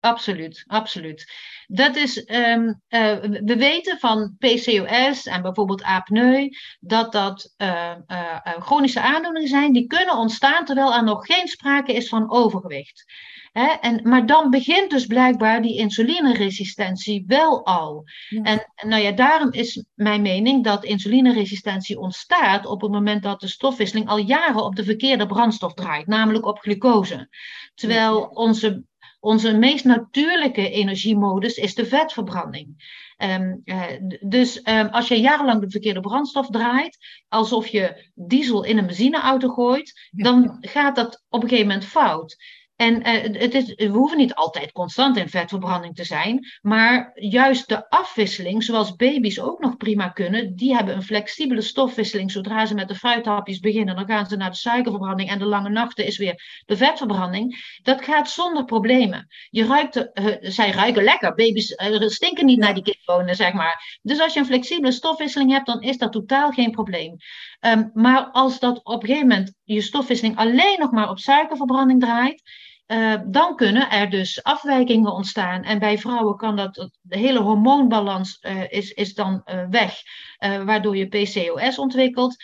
[0.01, 1.32] Absoluut, absoluut.
[1.66, 6.49] Dat is, um, uh, we weten van PCOS en bijvoorbeeld apneu
[6.80, 11.92] dat dat uh, uh, chronische aandoeningen zijn die kunnen ontstaan terwijl er nog geen sprake
[11.92, 13.05] is van overgewicht.
[13.53, 13.66] Hè?
[13.66, 18.05] En, maar dan begint dus blijkbaar die insulineresistentie wel al.
[18.28, 18.42] Ja.
[18.42, 23.49] En nou ja, daarom is mijn mening dat insulineresistentie ontstaat op het moment dat de
[23.49, 27.28] stofwisseling al jaren op de verkeerde brandstof draait, namelijk op glucose.
[27.74, 28.84] Terwijl onze
[29.27, 32.95] onze meest natuurlijke energiemodus is de vetverbranding.
[33.18, 33.83] Um, uh,
[34.20, 36.99] dus um, als je jarenlang de verkeerde brandstof draait,
[37.29, 42.37] alsof je diesel in een benzineauto gooit, dan gaat dat op een gegeven moment fout.
[42.77, 47.68] En uh, het is, we hoeven niet altijd constant in vetverbranding te zijn, maar juist
[47.68, 52.33] de afwisseling, zoals baby's ook nog prima kunnen, die hebben een flexibele stofwisseling.
[52.33, 55.68] Zodra ze met de fruithapjes beginnen, dan gaan ze naar de suikerverbranding en de lange
[55.68, 57.79] nachten is weer de vetverbranding.
[57.83, 59.27] Dat gaat zonder problemen.
[59.51, 63.99] Je ruikt, uh, zij ruiken lekker, baby's uh, stinken niet naar die kipbonen, zeg maar.
[64.03, 67.16] Dus als je een flexibele stofwisseling hebt, dan is dat totaal geen probleem.
[67.61, 72.01] Um, maar als dat op een gegeven moment je stofwisseling alleen nog maar op suikerverbranding
[72.01, 72.43] draait,
[72.87, 75.62] uh, dan kunnen er dus afwijkingen ontstaan.
[75.62, 79.95] En bij vrouwen kan dat, de hele hormoonbalans uh, is, is dan uh, weg.
[80.39, 82.37] waardoor je PCOS ontwikkelt,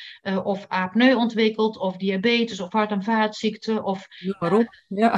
[0.45, 4.07] of apneu ontwikkelt, of diabetes, of hart- en vaatziekten, of
[4.39, 4.69] waarom?
[4.89, 5.13] Ja.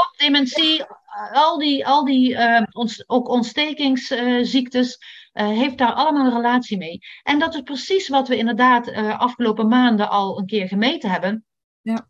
[0.00, 0.84] Of dementie,
[1.32, 2.36] al die, al die
[2.72, 4.98] ont, ook ontstekingsziektes.
[5.32, 6.98] heeft daar allemaal een relatie mee.
[7.22, 11.44] En dat is precies wat we inderdaad afgelopen maanden al een keer gemeten hebben.
[11.82, 12.08] Ja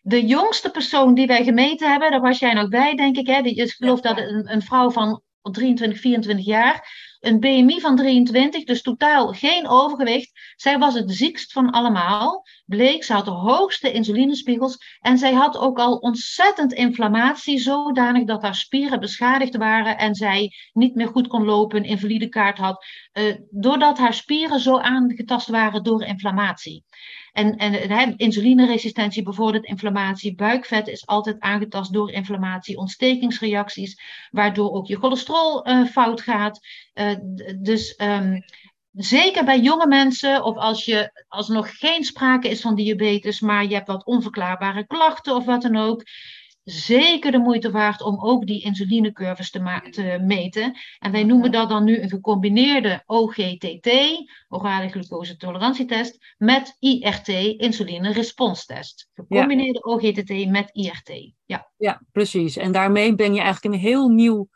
[0.00, 3.26] de jongste persoon die wij gemeten hebben, daar was jij nog bij, denk ik.
[3.26, 3.42] Hè?
[3.42, 6.88] Die, ik geloof dat een, een vrouw van 23, 24 jaar.
[7.20, 10.52] Een BMI van 23, dus totaal geen overgewicht.
[10.56, 12.44] Zij was het ziekst van allemaal.
[12.66, 14.98] Bleek, ze had de hoogste insulinespiegels.
[15.00, 20.52] En zij had ook al ontzettend inflammatie, zodanig dat haar spieren beschadigd waren en zij
[20.72, 22.84] niet meer goed kon lopen, een invalidekaart had.
[23.12, 26.84] Uh, doordat haar spieren zo aangetast waren door inflammatie.
[27.32, 30.34] En, en insulineresistentie bevordert inflammatie.
[30.34, 34.00] Buikvet is altijd aangetast door inflammatie, ontstekingsreacties,
[34.30, 36.60] waardoor ook je cholesterol fout gaat.
[36.94, 37.09] Uh,
[37.58, 38.42] dus um,
[38.92, 43.40] zeker bij jonge mensen, of als, je, als er nog geen sprake is van diabetes,
[43.40, 46.02] maar je hebt wat onverklaarbare klachten of wat dan ook
[46.64, 50.78] zeker de moeite waard om ook die insulinecurves te, te, meten.
[50.98, 53.90] En wij noemen dat dan nu een gecombineerde OGTT,
[54.48, 59.08] orale glucose tolerantietest, met IRT, insuline responstest.
[59.14, 61.32] Gecombineerde OGTT met IRT.
[61.44, 61.70] Ja.
[61.76, 62.56] ja, precies.
[62.56, 64.48] En daarmee ben je eigenlijk een heel nieuw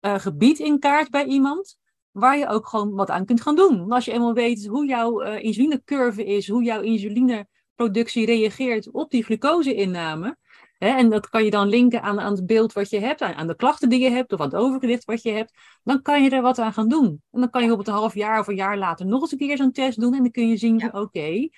[0.00, 1.78] uh, gebied in kaart bij iemand.
[2.12, 3.78] Waar je ook gewoon wat aan kunt gaan doen.
[3.78, 9.10] Want als je eenmaal weet hoe jouw uh, insulinecurve is, hoe jouw insulineproductie reageert op
[9.10, 10.36] die glucoseinname,
[10.78, 13.46] en dat kan je dan linken aan, aan het beeld wat je hebt, aan, aan,
[13.46, 15.52] de klachten die je hebt of aan het overgewicht wat je hebt.
[15.82, 17.22] Dan kan je er wat aan gaan doen.
[17.30, 19.38] En dan kan je op het half jaar of een jaar later nog eens een
[19.38, 20.14] keer zo'n test doen.
[20.14, 21.48] En dan kun je zien oké,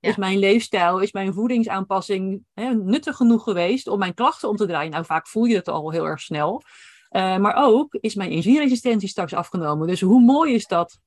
[0.00, 2.44] is mijn leefstijl, is mijn voedingsaanpassing
[2.84, 4.90] nuttig genoeg geweest om mijn klachten om te draaien?
[4.90, 6.62] Nou, vaak voel je het al heel erg snel.
[7.10, 9.86] Uh, maar ook, is mijn insulineresistentie straks afgenomen?
[9.86, 10.98] Dus hoe mooi is dat,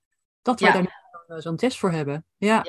[0.41, 0.89] dat we
[1.28, 2.26] daar zo'n test voor hebben?
[2.38, 2.66] ja.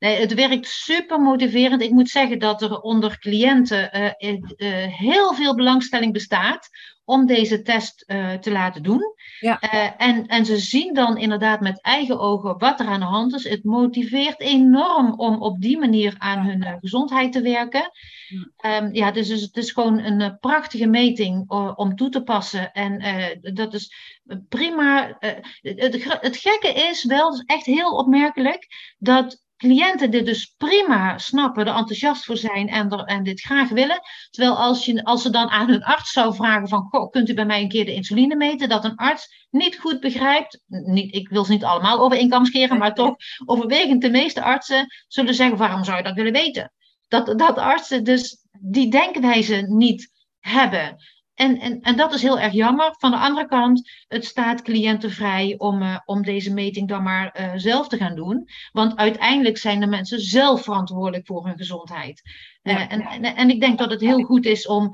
[0.00, 1.82] Nee, het werkt super motiverend.
[1.82, 6.68] Ik moet zeggen dat er onder cliënten uh, uh, heel veel belangstelling bestaat
[7.04, 9.02] om deze test uh, te laten doen.
[9.40, 9.60] Ja.
[9.96, 13.48] en, en ze zien dan inderdaad met eigen ogen wat er aan de hand is.
[13.48, 17.90] Het motiveert enorm om op die manier aan hun gezondheid te werken.
[18.28, 22.72] Ja, um, ja dus, dus, het is gewoon een prachtige meting om toe te passen.
[22.72, 23.02] En
[23.54, 23.94] dat is
[24.48, 25.16] prima.
[25.60, 28.66] Het, het gekke is wel, echt heel opmerkelijk,
[28.98, 33.68] dat cliënten dit dus prima snappen, er enthousiast voor zijn en, er, en dit graag
[33.68, 34.00] willen.
[34.30, 37.34] Terwijl als, je, als ze dan aan hun arts zou vragen van, goh, kunt u
[37.34, 38.68] bij mij een keer de insuline meten?
[38.68, 42.94] Dat een arts niet goed begrijpt, niet, ik wil ze niet allemaal over scheren, maar
[42.94, 46.72] toch overwegend de meeste artsen zullen zeggen, waarom zou je dat willen weten?
[47.08, 50.96] Dat, dat artsen dus die denkwijze niet hebben.
[51.40, 52.94] En, en, en dat is heel erg jammer.
[52.98, 57.40] Van de andere kant, het staat cliënten vrij om, uh, om deze meting dan maar
[57.40, 58.48] uh, zelf te gaan doen.
[58.72, 62.22] Want uiteindelijk zijn de mensen zelf verantwoordelijk voor hun gezondheid.
[62.62, 64.90] Uh, ja, en, en, en ik denk dat het heel goed is om,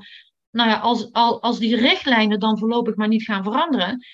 [0.51, 4.05] nou ja, als, als die richtlijnen dan voorlopig maar niet gaan veranderen,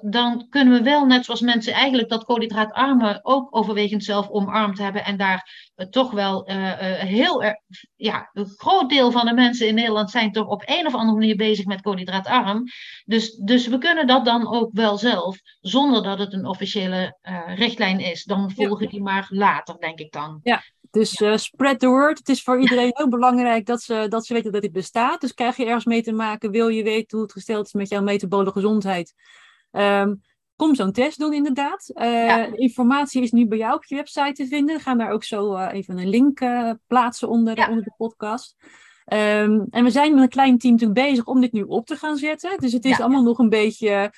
[0.00, 5.04] dan kunnen we wel, net zoals mensen eigenlijk dat koolhydraatarme ook overwegend zelf omarmd hebben
[5.04, 7.56] en daar uh, toch wel uh, uh, heel erg,
[7.96, 11.18] ja, een groot deel van de mensen in Nederland zijn toch op een of andere
[11.18, 12.64] manier bezig met koolhydraatarm.
[13.04, 17.18] Dus, dus we kunnen dat dan ook wel zelf, zonder dat het een officiële
[17.54, 18.24] richtlijn is.
[18.24, 18.90] Dan volgen ja.
[18.90, 20.40] die maar later, denk ik dan.
[20.42, 21.36] Ja, dus ja.
[21.36, 22.18] spread the word.
[22.18, 25.20] Het is voor iedereen heel belangrijk dat ze, dat ze weten dat dit bestaat.
[25.20, 27.88] Dus krijg je ergens mee te maken, wil je weten hoe het gesteld is met
[27.88, 29.14] jouw metabole gezondheid
[29.72, 30.20] Um,
[30.56, 31.90] kom zo'n test doen, inderdaad.
[31.94, 34.76] Uh, Informatie is nu bij jou op je website te vinden.
[34.76, 37.68] We gaan daar ook zo uh, even een link uh, plaatsen onder, ja.
[37.68, 38.56] onder de podcast.
[39.12, 41.96] Um, en we zijn met een klein team natuurlijk bezig om dit nu op te
[41.96, 42.58] gaan zetten.
[42.58, 43.02] Dus het is ja.
[43.02, 44.12] allemaal nog een beetje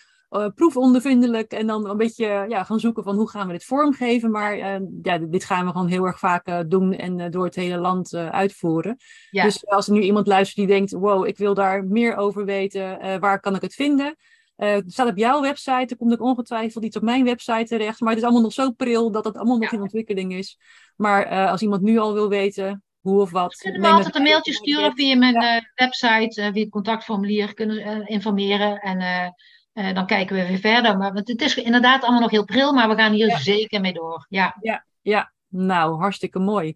[0.55, 1.53] proefondervindelijk.
[1.53, 4.31] En dan een beetje ja, gaan zoeken van hoe gaan we dit vormgeven.
[4.31, 4.57] Maar
[5.03, 8.97] ja, dit gaan we gewoon heel erg vaak doen en door het hele land uitvoeren.
[9.31, 13.21] Dus als er nu iemand luistert die denkt, wow, ik wil daar meer over weten.
[13.21, 14.17] waar kan ik het vinden?
[14.57, 18.01] Uh, het staat op jouw website, er komt ook ongetwijfeld iets op mijn website terecht.
[18.01, 19.77] Maar het is allemaal nog zo pril dat het allemaal nog ja.
[19.77, 20.59] in ontwikkeling is.
[20.97, 23.57] Maar uh, als iemand nu al wil weten hoe of wat.
[23.57, 25.57] Kunnen we altijd een mailtje sturen via mijn ja.
[25.57, 28.79] uh, website, via het contactformulier kunnen informeren.
[28.79, 30.99] En dan kijken we weer verder.
[30.99, 33.39] Maar het is inderdaad allemaal nog heel pril, maar we gaan hier ja.
[33.39, 34.27] zeker mee door.
[34.29, 34.57] Ja.
[34.61, 36.75] Ja, ja, nou hartstikke mooi.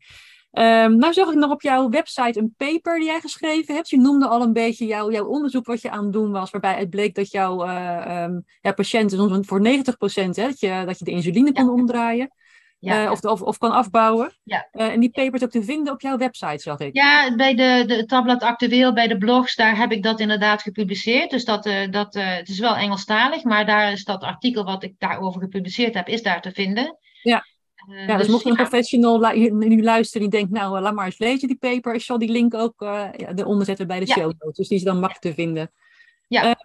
[0.59, 3.90] Um, nou zag ik nog op jouw website een paper die jij geschreven hebt.
[3.90, 6.78] Je noemde al een beetje jouw, jouw onderzoek wat je aan het doen was, waarbij
[6.78, 11.04] het bleek dat jouw uh, um, ja, patiënten voor 90% hè, dat, je, dat je
[11.04, 12.30] de insuline kon omdraaien.
[12.78, 13.04] Ja.
[13.04, 14.32] Uh, of, of, of, kan afbouwen.
[14.42, 14.68] Ja.
[14.72, 16.96] Uh, en die paper is ook te vinden op jouw website, zag ik.
[16.96, 21.30] Ja, bij de, de tabblad actueel, bij de blogs, daar heb ik dat inderdaad gepubliceerd.
[21.30, 24.94] Dus dat, uh, dat, het is wel Engelstalig, maar daar is dat artikel wat ik
[24.98, 26.98] daarover gepubliceerd heb, is daar te vinden.
[27.22, 27.44] Ja.
[27.89, 31.05] Ja, dus, dus mocht je een professional nu luisteren die denkt, nou, uh, laat maar
[31.05, 31.95] eens lezen die paper.
[31.95, 34.14] Ik zal die link ook uh, eronder zetten bij de ja.
[34.14, 34.57] show notes.
[34.57, 35.70] Dus die is dan makkelijk te vinden.
[36.28, 36.57] Ja.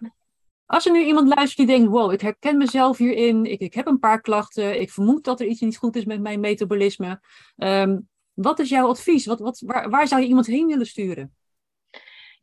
[0.66, 3.44] als er nu iemand luistert die denkt, wow, ik herken mezelf hierin.
[3.44, 4.80] Ik, ik heb een paar klachten.
[4.80, 7.20] Ik vermoed dat er iets niet goed is met mijn metabolisme.
[7.56, 9.26] Um, Wat is jouw advies?
[9.26, 11.34] Wat, wat, waar, waar zou je iemand heen willen sturen?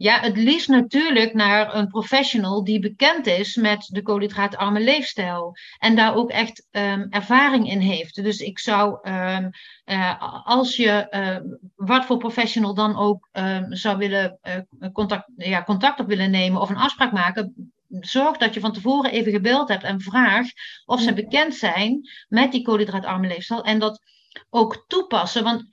[0.01, 5.55] Ja, het liefst natuurlijk naar een professional die bekend is met de koolhydraatarme leefstijl.
[5.79, 8.23] En daar ook echt um, ervaring in heeft.
[8.23, 9.49] Dus ik zou, um,
[9.85, 15.63] uh, als je uh, wat voor professional dan ook um, zou willen uh, contact, ja,
[15.63, 17.73] contact op willen nemen of een afspraak maken.
[17.87, 20.47] Zorg dat je van tevoren even gebeld hebt en vraag
[20.85, 23.63] of ze bekend zijn met die koolhydraatarme leefstijl.
[23.63, 24.01] En dat
[24.49, 25.43] ook toepassen.
[25.43, 25.65] Want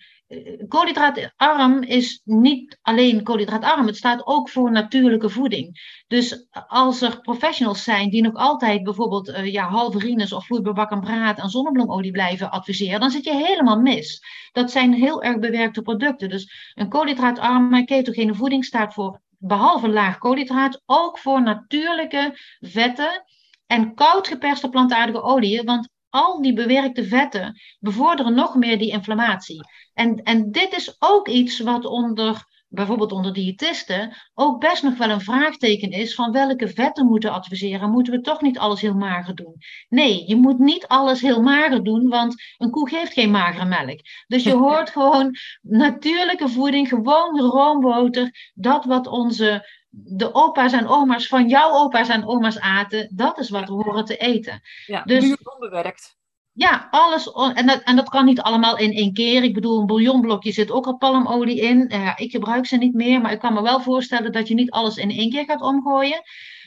[0.68, 5.96] koolhydraatarm is niet alleen koolhydraatarm, het staat ook voor natuurlijke voeding.
[6.06, 11.38] Dus als er professionals zijn die nog altijd bijvoorbeeld uh, ja, halverines of vloeibaar braad
[11.38, 14.22] en zonnebloemolie blijven adviseren, dan zit je helemaal mis.
[14.52, 16.28] Dat zijn heel erg bewerkte producten.
[16.28, 23.24] Dus een koolhydraatarme ketogene voeding staat voor, behalve laag koolhydraat, ook voor natuurlijke vetten
[23.66, 25.64] en koud geperste plantaardige oliën.
[25.64, 29.66] Want al die bewerkte vetten bevorderen nog meer die inflammatie.
[29.94, 35.10] En, en dit is ook iets wat onder, bijvoorbeeld onder diëtisten, ook best nog wel
[35.10, 37.90] een vraagteken is van welke vetten moeten adviseren.
[37.90, 39.54] Moeten we toch niet alles heel mager doen?
[39.88, 44.00] Nee, je moet niet alles heel mager doen, want een koe geeft geen magere melk.
[44.26, 51.26] Dus je hoort gewoon natuurlijke voeding, gewoon roomboter, dat wat onze de opa's en oma's
[51.26, 54.60] van jouw opa's en oma's aten, dat is wat we horen te eten.
[54.86, 56.16] Ja, dus, onbewerkt.
[56.52, 57.32] Ja, alles.
[57.32, 59.42] En dat, en dat kan niet allemaal in één keer.
[59.42, 61.92] Ik bedoel, een bouillonblokje zit ook al palmolie in.
[61.92, 64.70] Uh, ik gebruik ze niet meer, maar ik kan me wel voorstellen dat je niet
[64.70, 66.22] alles in één keer gaat omgooien.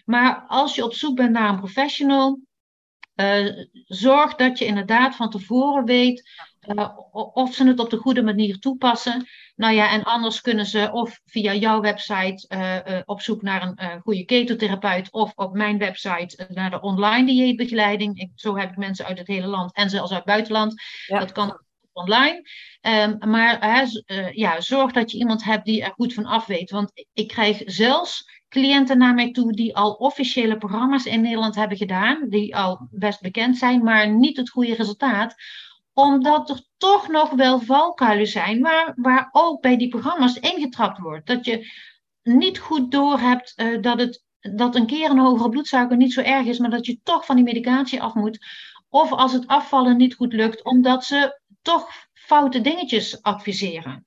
[0.06, 2.40] Maar als je op zoek bent naar een professional,
[3.16, 6.30] uh, zorg dat je inderdaad van tevoren weet
[6.68, 6.90] uh,
[7.34, 9.28] of ze het op de goede manier toepassen.
[9.56, 13.74] Nou ja, en anders kunnen ze of via jouw website uh, uh, op zoek naar
[13.76, 18.20] een goede ketotherapeut of op mijn website naar de online dieetbegeleiding.
[18.20, 20.82] Ik, zo heb ik mensen uit het hele land en zelfs uit het buitenland.
[21.08, 21.62] Dat kan
[21.94, 22.42] online.
[22.82, 23.78] Um, maar
[24.34, 26.72] ja, zorg dat je iemand hebt die er goed van af weet.
[26.72, 31.78] Want ik krijg zelfs cliënten naar mij toe die al officiële programma's in Nederland hebben
[31.78, 35.36] gedaan, die al best bekend zijn, maar niet het goede resultaat
[35.94, 41.28] omdat er toch nog wel valkuilen zijn waar, waar ook bij die programma's ingetrapt wordt.
[41.28, 41.72] Dat je
[42.24, 46.46] niet goed doorhebt uh, dat, het, dat een keer een hogere bloedsuiker niet zo erg
[46.46, 48.46] is, maar dat je toch van die medicatie af moet.
[48.90, 54.06] Of als het afvallen niet goed lukt, omdat ze toch foute dingetjes adviseren.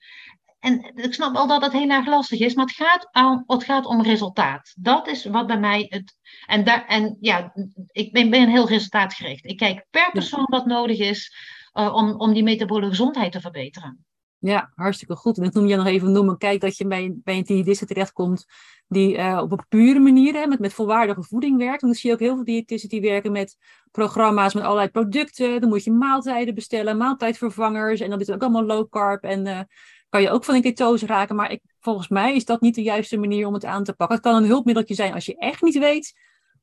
[0.64, 3.64] En ik snap wel dat het heel erg lastig is, maar het gaat, aan, het
[3.64, 4.74] gaat om resultaat.
[4.78, 6.16] Dat is wat bij mij het.
[6.46, 7.52] En, daar, en ja,
[7.86, 9.44] ik ben, ben heel resultaatgericht.
[9.44, 11.34] Ik kijk per persoon wat nodig is.
[11.74, 14.04] Eh, om, om die metabole gezondheid te verbeteren.
[14.38, 15.38] Ja, hartstikke goed.
[15.38, 16.38] En ik noem je nog even noemen.
[16.38, 18.44] Kijk dat je bij, bij een diëtiste terechtkomt
[18.88, 21.80] die uh, op een pure manier met, met volwaardige voeding werkt.
[21.80, 23.56] Dan zie je ook heel veel diëtisten die werken met
[23.90, 25.60] programma's met allerlei producten.
[25.60, 28.00] Dan moet je maaltijden bestellen, maaltijdvervangers.
[28.00, 29.22] En dan is het ook allemaal low carb.
[29.22, 29.60] En uh,
[30.08, 31.36] kan je ook van een ketose raken.
[31.36, 34.16] Maar ik, volgens mij is dat niet de juiste manier om het aan te pakken.
[34.16, 36.14] Het kan een hulpmiddeltje zijn als je echt niet weet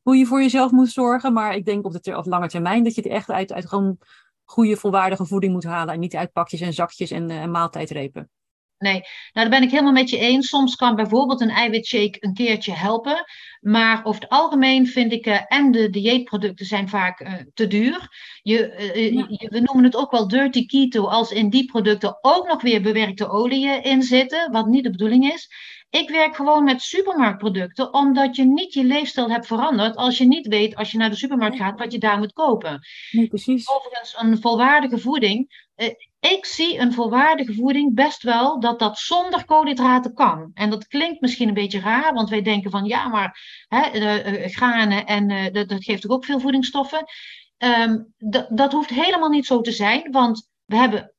[0.02, 1.34] hoe je voor jezelf moet zorgen.
[1.34, 3.98] Maar ik denk op de ter, lange termijn dat je het echt uit, uit gewoon
[4.52, 5.94] goede, volwaardige voeding moet halen.
[5.94, 8.30] En niet uit pakjes en zakjes en, uh, maaltijdrepen.
[8.78, 9.02] Nee,
[9.34, 10.48] nou daar ben ik helemaal met je eens.
[10.48, 13.26] Soms kan bijvoorbeeld een eiwitshake een keertje helpen.
[13.60, 18.08] Maar over het algemeen vind ik, uh, en de dieetproducten zijn vaak uh, te duur.
[18.42, 18.58] Je,
[19.14, 19.26] ja.
[19.30, 22.82] je, we noemen het ook wel dirty keto, als in die producten ook nog weer
[22.82, 25.50] bewerkte oliën in zitten, wat niet de bedoeling is.
[25.92, 30.48] Ik werk gewoon met supermarktproducten, omdat je niet je leefstijl hebt veranderd als je niet
[30.48, 32.80] weet, als je naar de supermarkt gaat, wat je daar moet kopen.
[33.12, 33.70] Nee, precies.
[33.70, 35.66] Overigens, een volwaardige voeding.
[35.76, 35.88] Eh,
[36.20, 40.52] ik zie een volwaardige voeding best wel dat dat zonder koolhydraten kan.
[40.54, 44.48] En dat klinkt misschien een beetje raar, want wij denken van ja, maar hè, uh,
[44.48, 47.06] granen en uh, dat, dat, geeft ook veel voedingsstoffen.
[47.58, 48.14] Um,
[48.50, 51.14] dat hoeft helemaal niet zo te zijn, want we hebben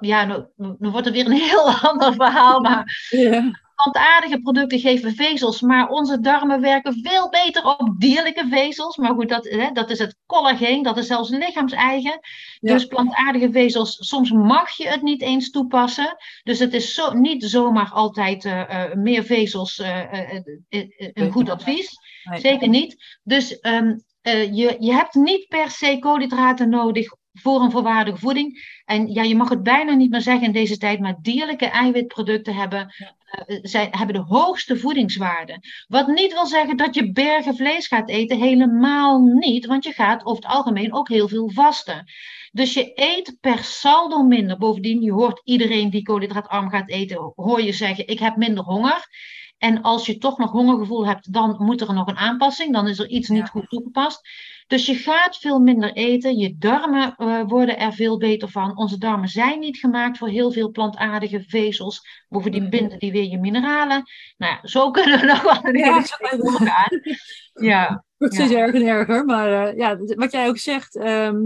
[0.00, 0.34] ja, nu,
[0.78, 5.88] nu, wordt het weer een heel ander verhaal, maar yeah plantaardige producten geven vezels, maar
[5.88, 8.96] onze darmen werken veel beter op dierlijke vezels.
[8.96, 12.18] Maar goed, dat, hè, dat is het collageen, dat is zelfs lichaams-eigen.
[12.60, 16.16] Dus plantaardige vezels, soms mag je het niet eens toepassen.
[16.42, 20.32] Dus het is zo, niet zomaar altijd uh, uh, meer vezels uh,
[21.12, 21.90] een goed advies.
[22.22, 23.18] Zeker niet.
[23.22, 28.80] Dus um, je, je hebt niet per se koolhydraten nodig voor een volwaardige voeding.
[28.84, 32.54] En ja, je mag het bijna niet meer zeggen in deze tijd, maar dierlijke eiwitproducten
[32.54, 32.94] hebben,
[33.62, 35.58] zijn, hebben de hoogste voedingswaarde.
[35.88, 40.24] Wat niet wil zeggen dat je bergen vlees gaat eten, helemaal niet, want je gaat
[40.24, 42.04] over het algemeen ook heel veel vasten.
[42.52, 44.58] Dus je eet per saldo minder.
[44.58, 49.08] Bovendien, je hoort iedereen die koolhydraatarm gaat eten, hoor je zeggen, ik heb minder honger.
[49.58, 52.72] En als je toch nog hongergevoel hebt, dan moet er nog een aanpassing.
[52.72, 54.28] Dan is er iets niet goed toegepast.
[54.72, 56.36] Dus je gaat veel minder eten.
[56.36, 58.76] Je darmen uh, worden er veel beter van.
[58.76, 62.24] Onze darmen zijn niet gemaakt voor heel veel plantaardige vezels.
[62.28, 64.02] Bovendien binden die weer je mineralen.
[64.36, 66.64] Nou ja, zo kunnen we nog wel een Ja, hele.
[66.64, 66.90] Ja,
[67.68, 68.04] Ja.
[68.18, 69.24] steeds erger en erger.
[69.24, 71.40] Maar eh, ja, wat jij ook zegt, ehm,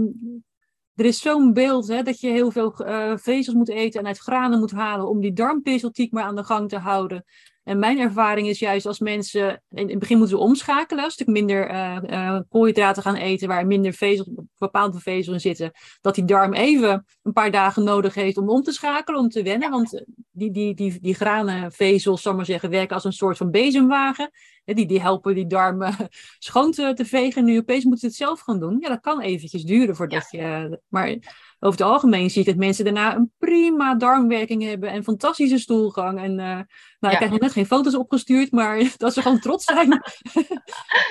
[0.95, 4.17] er is zo'n beeld hè, dat je heel veel eh, vezels moet eten en uit
[4.17, 7.25] granen moet halen om die darmpezeltiek maar aan de gang te houden.
[7.67, 11.27] En mijn ervaring is juist als mensen, in het begin moeten ze omschakelen, een stuk
[11.27, 16.25] minder eh, eh, koolhydraten gaan eten, waar minder vezels, bepaalde vezels in zitten, dat die
[16.25, 19.69] darm even een paar dagen nodig heeft om om te schakelen, om te wennen.
[19.69, 23.51] Want die, die, die, die granenvezels, zal ik maar zeggen, werken als een soort van
[23.51, 24.31] bezemwagen.
[24.65, 25.95] Die, die helpen die darmen
[26.39, 27.41] schoon te, te vegen.
[27.41, 28.77] En nu opeens moeten ze het zelf gaan doen.
[28.79, 30.79] Ja, dat kan eventjes duren voordat je...
[30.87, 31.17] Maar
[31.59, 34.89] over het algemeen zie ik dat mensen daarna een prima darmwerking hebben.
[34.89, 36.19] En fantastische stoelgang.
[36.19, 36.59] En eh,
[36.99, 38.51] nou, ik heb nog net geen foto's opgestuurd.
[38.51, 39.93] Maar dat ze gewoon trots zijn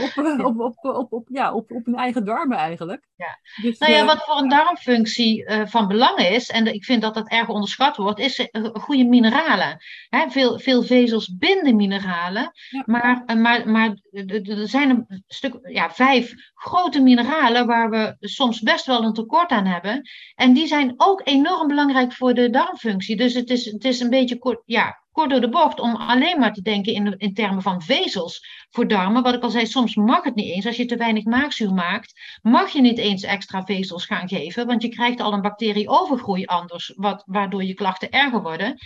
[0.07, 3.07] op, eh, op, op, op, op, ja, op, op hun eigen darmen eigenlijk.
[3.17, 3.39] Ja.
[3.63, 7.15] Dus, Nou ja, eh, wat voor een darmfunctie van belang is, en ik vind dat
[7.15, 9.77] dat erg onderschat wordt, is goede mineralen.
[10.09, 12.83] Hè, veel, veel vezels binden mineralen, Ja.
[12.87, 18.87] maar, maar, maar er zijn een stuk, ja, vijf grote mineralen waar we soms best
[18.87, 20.09] wel een tekort aan hebben.
[20.35, 23.17] En die zijn ook enorm belangrijk voor de darmfunctie.
[23.17, 26.39] Dus het is, het is een beetje kort, ja, kort door de bocht om alleen
[26.39, 29.23] maar te denken in, in termen van vezels voor darmen.
[29.23, 30.67] Wat ik al zei, soms mag het niet eens.
[30.67, 34.83] Als je te weinig maagzuur maakt, mag je niet eens extra vezels gaan geven, want
[34.83, 38.79] je krijgt al een bacterieovergroei anders, wat, waardoor je klachten erger worden.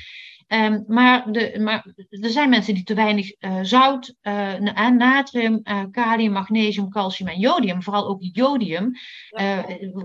[0.50, 6.32] Ehm, maar, de, maar er zijn mensen die te weinig eh, zout, na- natrium, kalium,
[6.32, 8.92] magnesium, calcium en jodium, vooral ook jodium,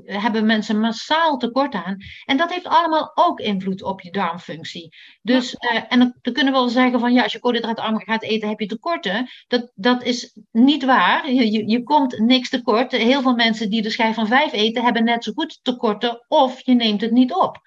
[0.05, 1.97] hebben mensen massaal tekort aan.
[2.25, 4.95] En dat heeft allemaal ook invloed op je darmfunctie.
[5.21, 5.53] Dus,
[5.89, 8.59] en dan, dan kunnen we wel zeggen van ja, als je koolhydraatarm gaat eten, heb
[8.59, 9.27] je tekorten.
[9.47, 11.31] Dat, dat is niet waar.
[11.31, 12.91] Je, je, je komt niks tekort.
[12.91, 16.61] Heel veel mensen die de schijf van vijf eten, hebben net zo goed tekorten of
[16.65, 17.61] je neemt het niet op.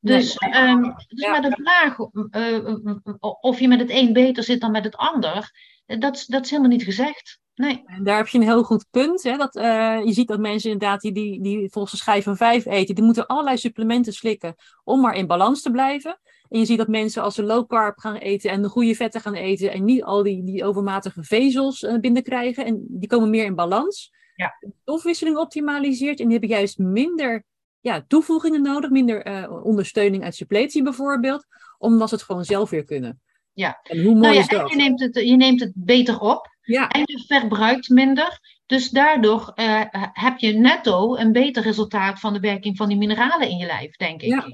[0.00, 1.30] Dus, ehm, dus Ja.
[1.30, 1.98] maar de vraag
[2.30, 5.50] eh, of je met het een beter zit dan met het ander,
[5.86, 7.38] eh, dat, is- dat is helemaal niet gezegd.
[7.54, 7.82] Nee.
[7.86, 9.22] En daar heb je een heel goed punt.
[9.22, 9.36] Hè?
[9.36, 12.66] Dat, eh, je ziet dat mensen inderdaad die, die, die volgens de schijf van vijf
[12.66, 16.20] eten, die moeten allerlei supplementen slikken om maar in balans te blijven.
[16.48, 19.20] En je ziet dat mensen als ze low carb gaan eten en de goede vetten
[19.20, 23.44] gaan eten en niet al die, die overmatige vezels eh, binnenkrijgen, en die komen meer
[23.44, 24.12] in balans.
[24.34, 24.56] Ja.
[24.60, 27.44] De stofwisseling optimaliseert en die hebben juist minder
[27.80, 31.46] ja, toevoegingen nodig, minder eh, ondersteuning uit suppletie bijvoorbeeld,
[31.78, 33.20] omdat ze het gewoon zelf weer kunnen.
[33.52, 33.80] Ja.
[33.82, 34.70] En hoe mooi Nou ja, is en dat?
[34.70, 36.48] je neemt, het, je neemt het beter op.
[36.60, 38.40] Ja, En je verbruikt minder.
[38.66, 43.48] Dus daardoor eh, heb je netto een beter resultaat van de werking van die mineralen
[43.48, 44.28] in je lijf, denk ik.
[44.28, 44.46] Ja.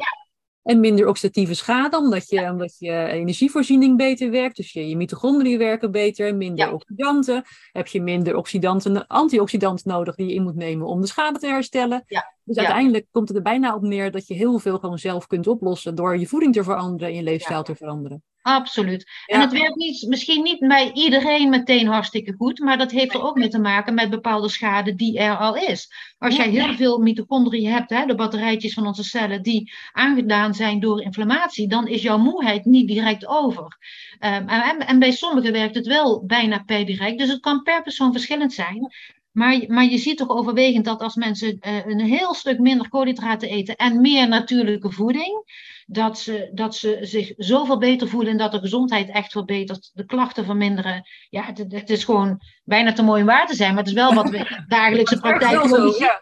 [0.62, 4.56] En minder oxidatieve schade, omdat je, omdat je energievoorziening beter werkt.
[4.56, 7.44] Dus je, je mitochondriën werken beter, minder oxidanten.
[7.72, 11.46] Heb je minder oxidanten, antioxidanten nodig die je in moet nemen om de schade te
[11.46, 12.04] herstellen.
[12.06, 12.35] Ja.
[12.46, 12.62] Dus Ja.
[12.62, 15.94] uiteindelijk komt het er bijna op neer dat je heel veel gewoon zelf kunt oplossen
[15.94, 17.62] door je voeding te veranderen en je leefstijl Ja.
[17.62, 18.22] te veranderen.
[18.42, 19.04] Absoluut.
[19.26, 19.34] Ja.
[19.34, 23.22] En het werkt niet, misschien niet bij iedereen meteen hartstikke goed, maar dat heeft er
[23.22, 25.92] ook mee te maken met bepaalde schade die er al is.
[26.18, 30.80] Als jij heel veel mitochondriën hebt, hè, de batterijtjes van onze cellen, die aangedaan zijn
[30.80, 33.76] door inflammatie, dan is jouw moeheid niet direct over.
[34.18, 37.82] Ehm, en, en bij sommigen werkt het wel bijna per direct, dus het kan per
[37.82, 38.90] persoon verschillend zijn.
[39.36, 43.48] Maar, maar je ziet toch overwegend dat als mensen eh, een heel stuk minder koolhydraten
[43.48, 45.44] eten en meer natuurlijke voeding,
[45.86, 50.06] dat ze, dat ze zich zoveel beter voelen en dat de gezondheid echt verbetert, de
[50.06, 51.02] klachten verminderen.
[51.28, 53.92] Ja, het, het is gewoon bijna te mooi om waar te zijn, maar het is
[53.92, 56.20] wel wat we in dagelijkse praktijk zo, ja.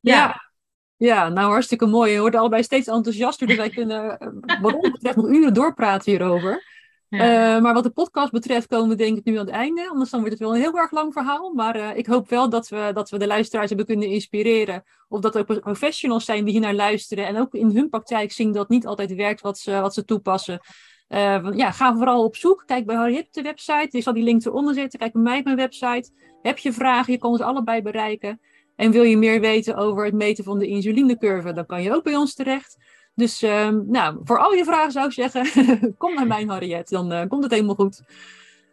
[0.00, 0.50] Ja.
[0.96, 1.28] Ja.
[1.28, 2.12] Nou hartstikke mooi.
[2.12, 4.28] Je wordt allebei steeds enthousiaster, dus wij kunnen eh,
[4.60, 6.69] wat ons betreft nog uren doorpraten hierover.
[7.10, 9.88] Eh, maar wat de podcast betreft komen we denk ik nu aan het einde.
[9.88, 11.52] Anders dan wordt het wel een heel erg lang verhaal.
[11.52, 14.82] Maar eh, ik hoop wel dat we, dat we de luisteraars hebben kunnen inspireren.
[15.08, 17.26] Of dat er professionals zijn die hier naar luisteren.
[17.26, 20.60] En ook in hun praktijk zien dat niet altijd werkt wat ze, wat ze toepassen.
[21.08, 22.62] Eh, ja, ga vooral op zoek.
[22.66, 23.96] Kijk bij op de website.
[23.96, 24.98] Ik zal die link eronder zetten.
[24.98, 26.10] Kijk bij mij op mijn website.
[26.42, 27.12] Heb je vragen?
[27.12, 28.40] Je kan ons allebei bereiken.
[28.76, 31.52] En wil je meer weten over het meten van de insulinecurve?
[31.52, 32.76] Dan kan je ook bij ons terecht.
[33.20, 35.44] Dus ehm, nou, voor al je vragen zou ik zeggen,
[35.98, 38.02] kom naar mijn Harriet, dan eh, komt het helemaal goed.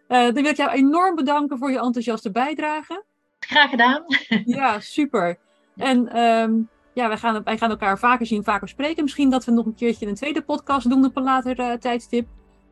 [0.08, 3.04] Eh, dan wil ik jou enorm bedanken voor je enthousiaste bijdrage.
[3.40, 4.04] Graag gedaan.
[4.46, 5.38] Ja, super.
[5.76, 6.54] En ehm,
[6.94, 9.04] ja, wij gaan, wij gaan elkaar vaker zien, vaker spreken.
[9.04, 12.28] Misschien dat we nog een keertje een tweede podcast doen op een later eh, tijdstip.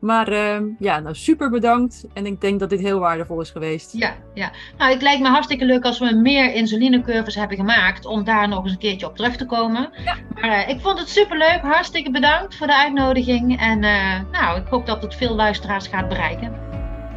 [0.06, 2.06] Maar ehm, ja, nou super bedankt.
[2.12, 3.92] En ik denk dat dit heel waardevol is geweest.
[3.92, 4.50] Ja, ja.
[4.78, 8.62] Nou, het lijkt me hartstikke leuk als we meer insulinecurves hebben gemaakt om daar nog
[8.62, 9.90] eens een keertje op terug te komen.
[10.04, 10.16] Ja.
[10.34, 11.60] Maar eh, ik vond het superleuk.
[11.62, 13.60] Hartstikke bedankt voor de uitnodiging.
[13.60, 16.52] En eh, nou, ik hoop dat het veel luisteraars gaat bereiken.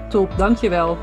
[0.09, 0.97] Top, dankjewel.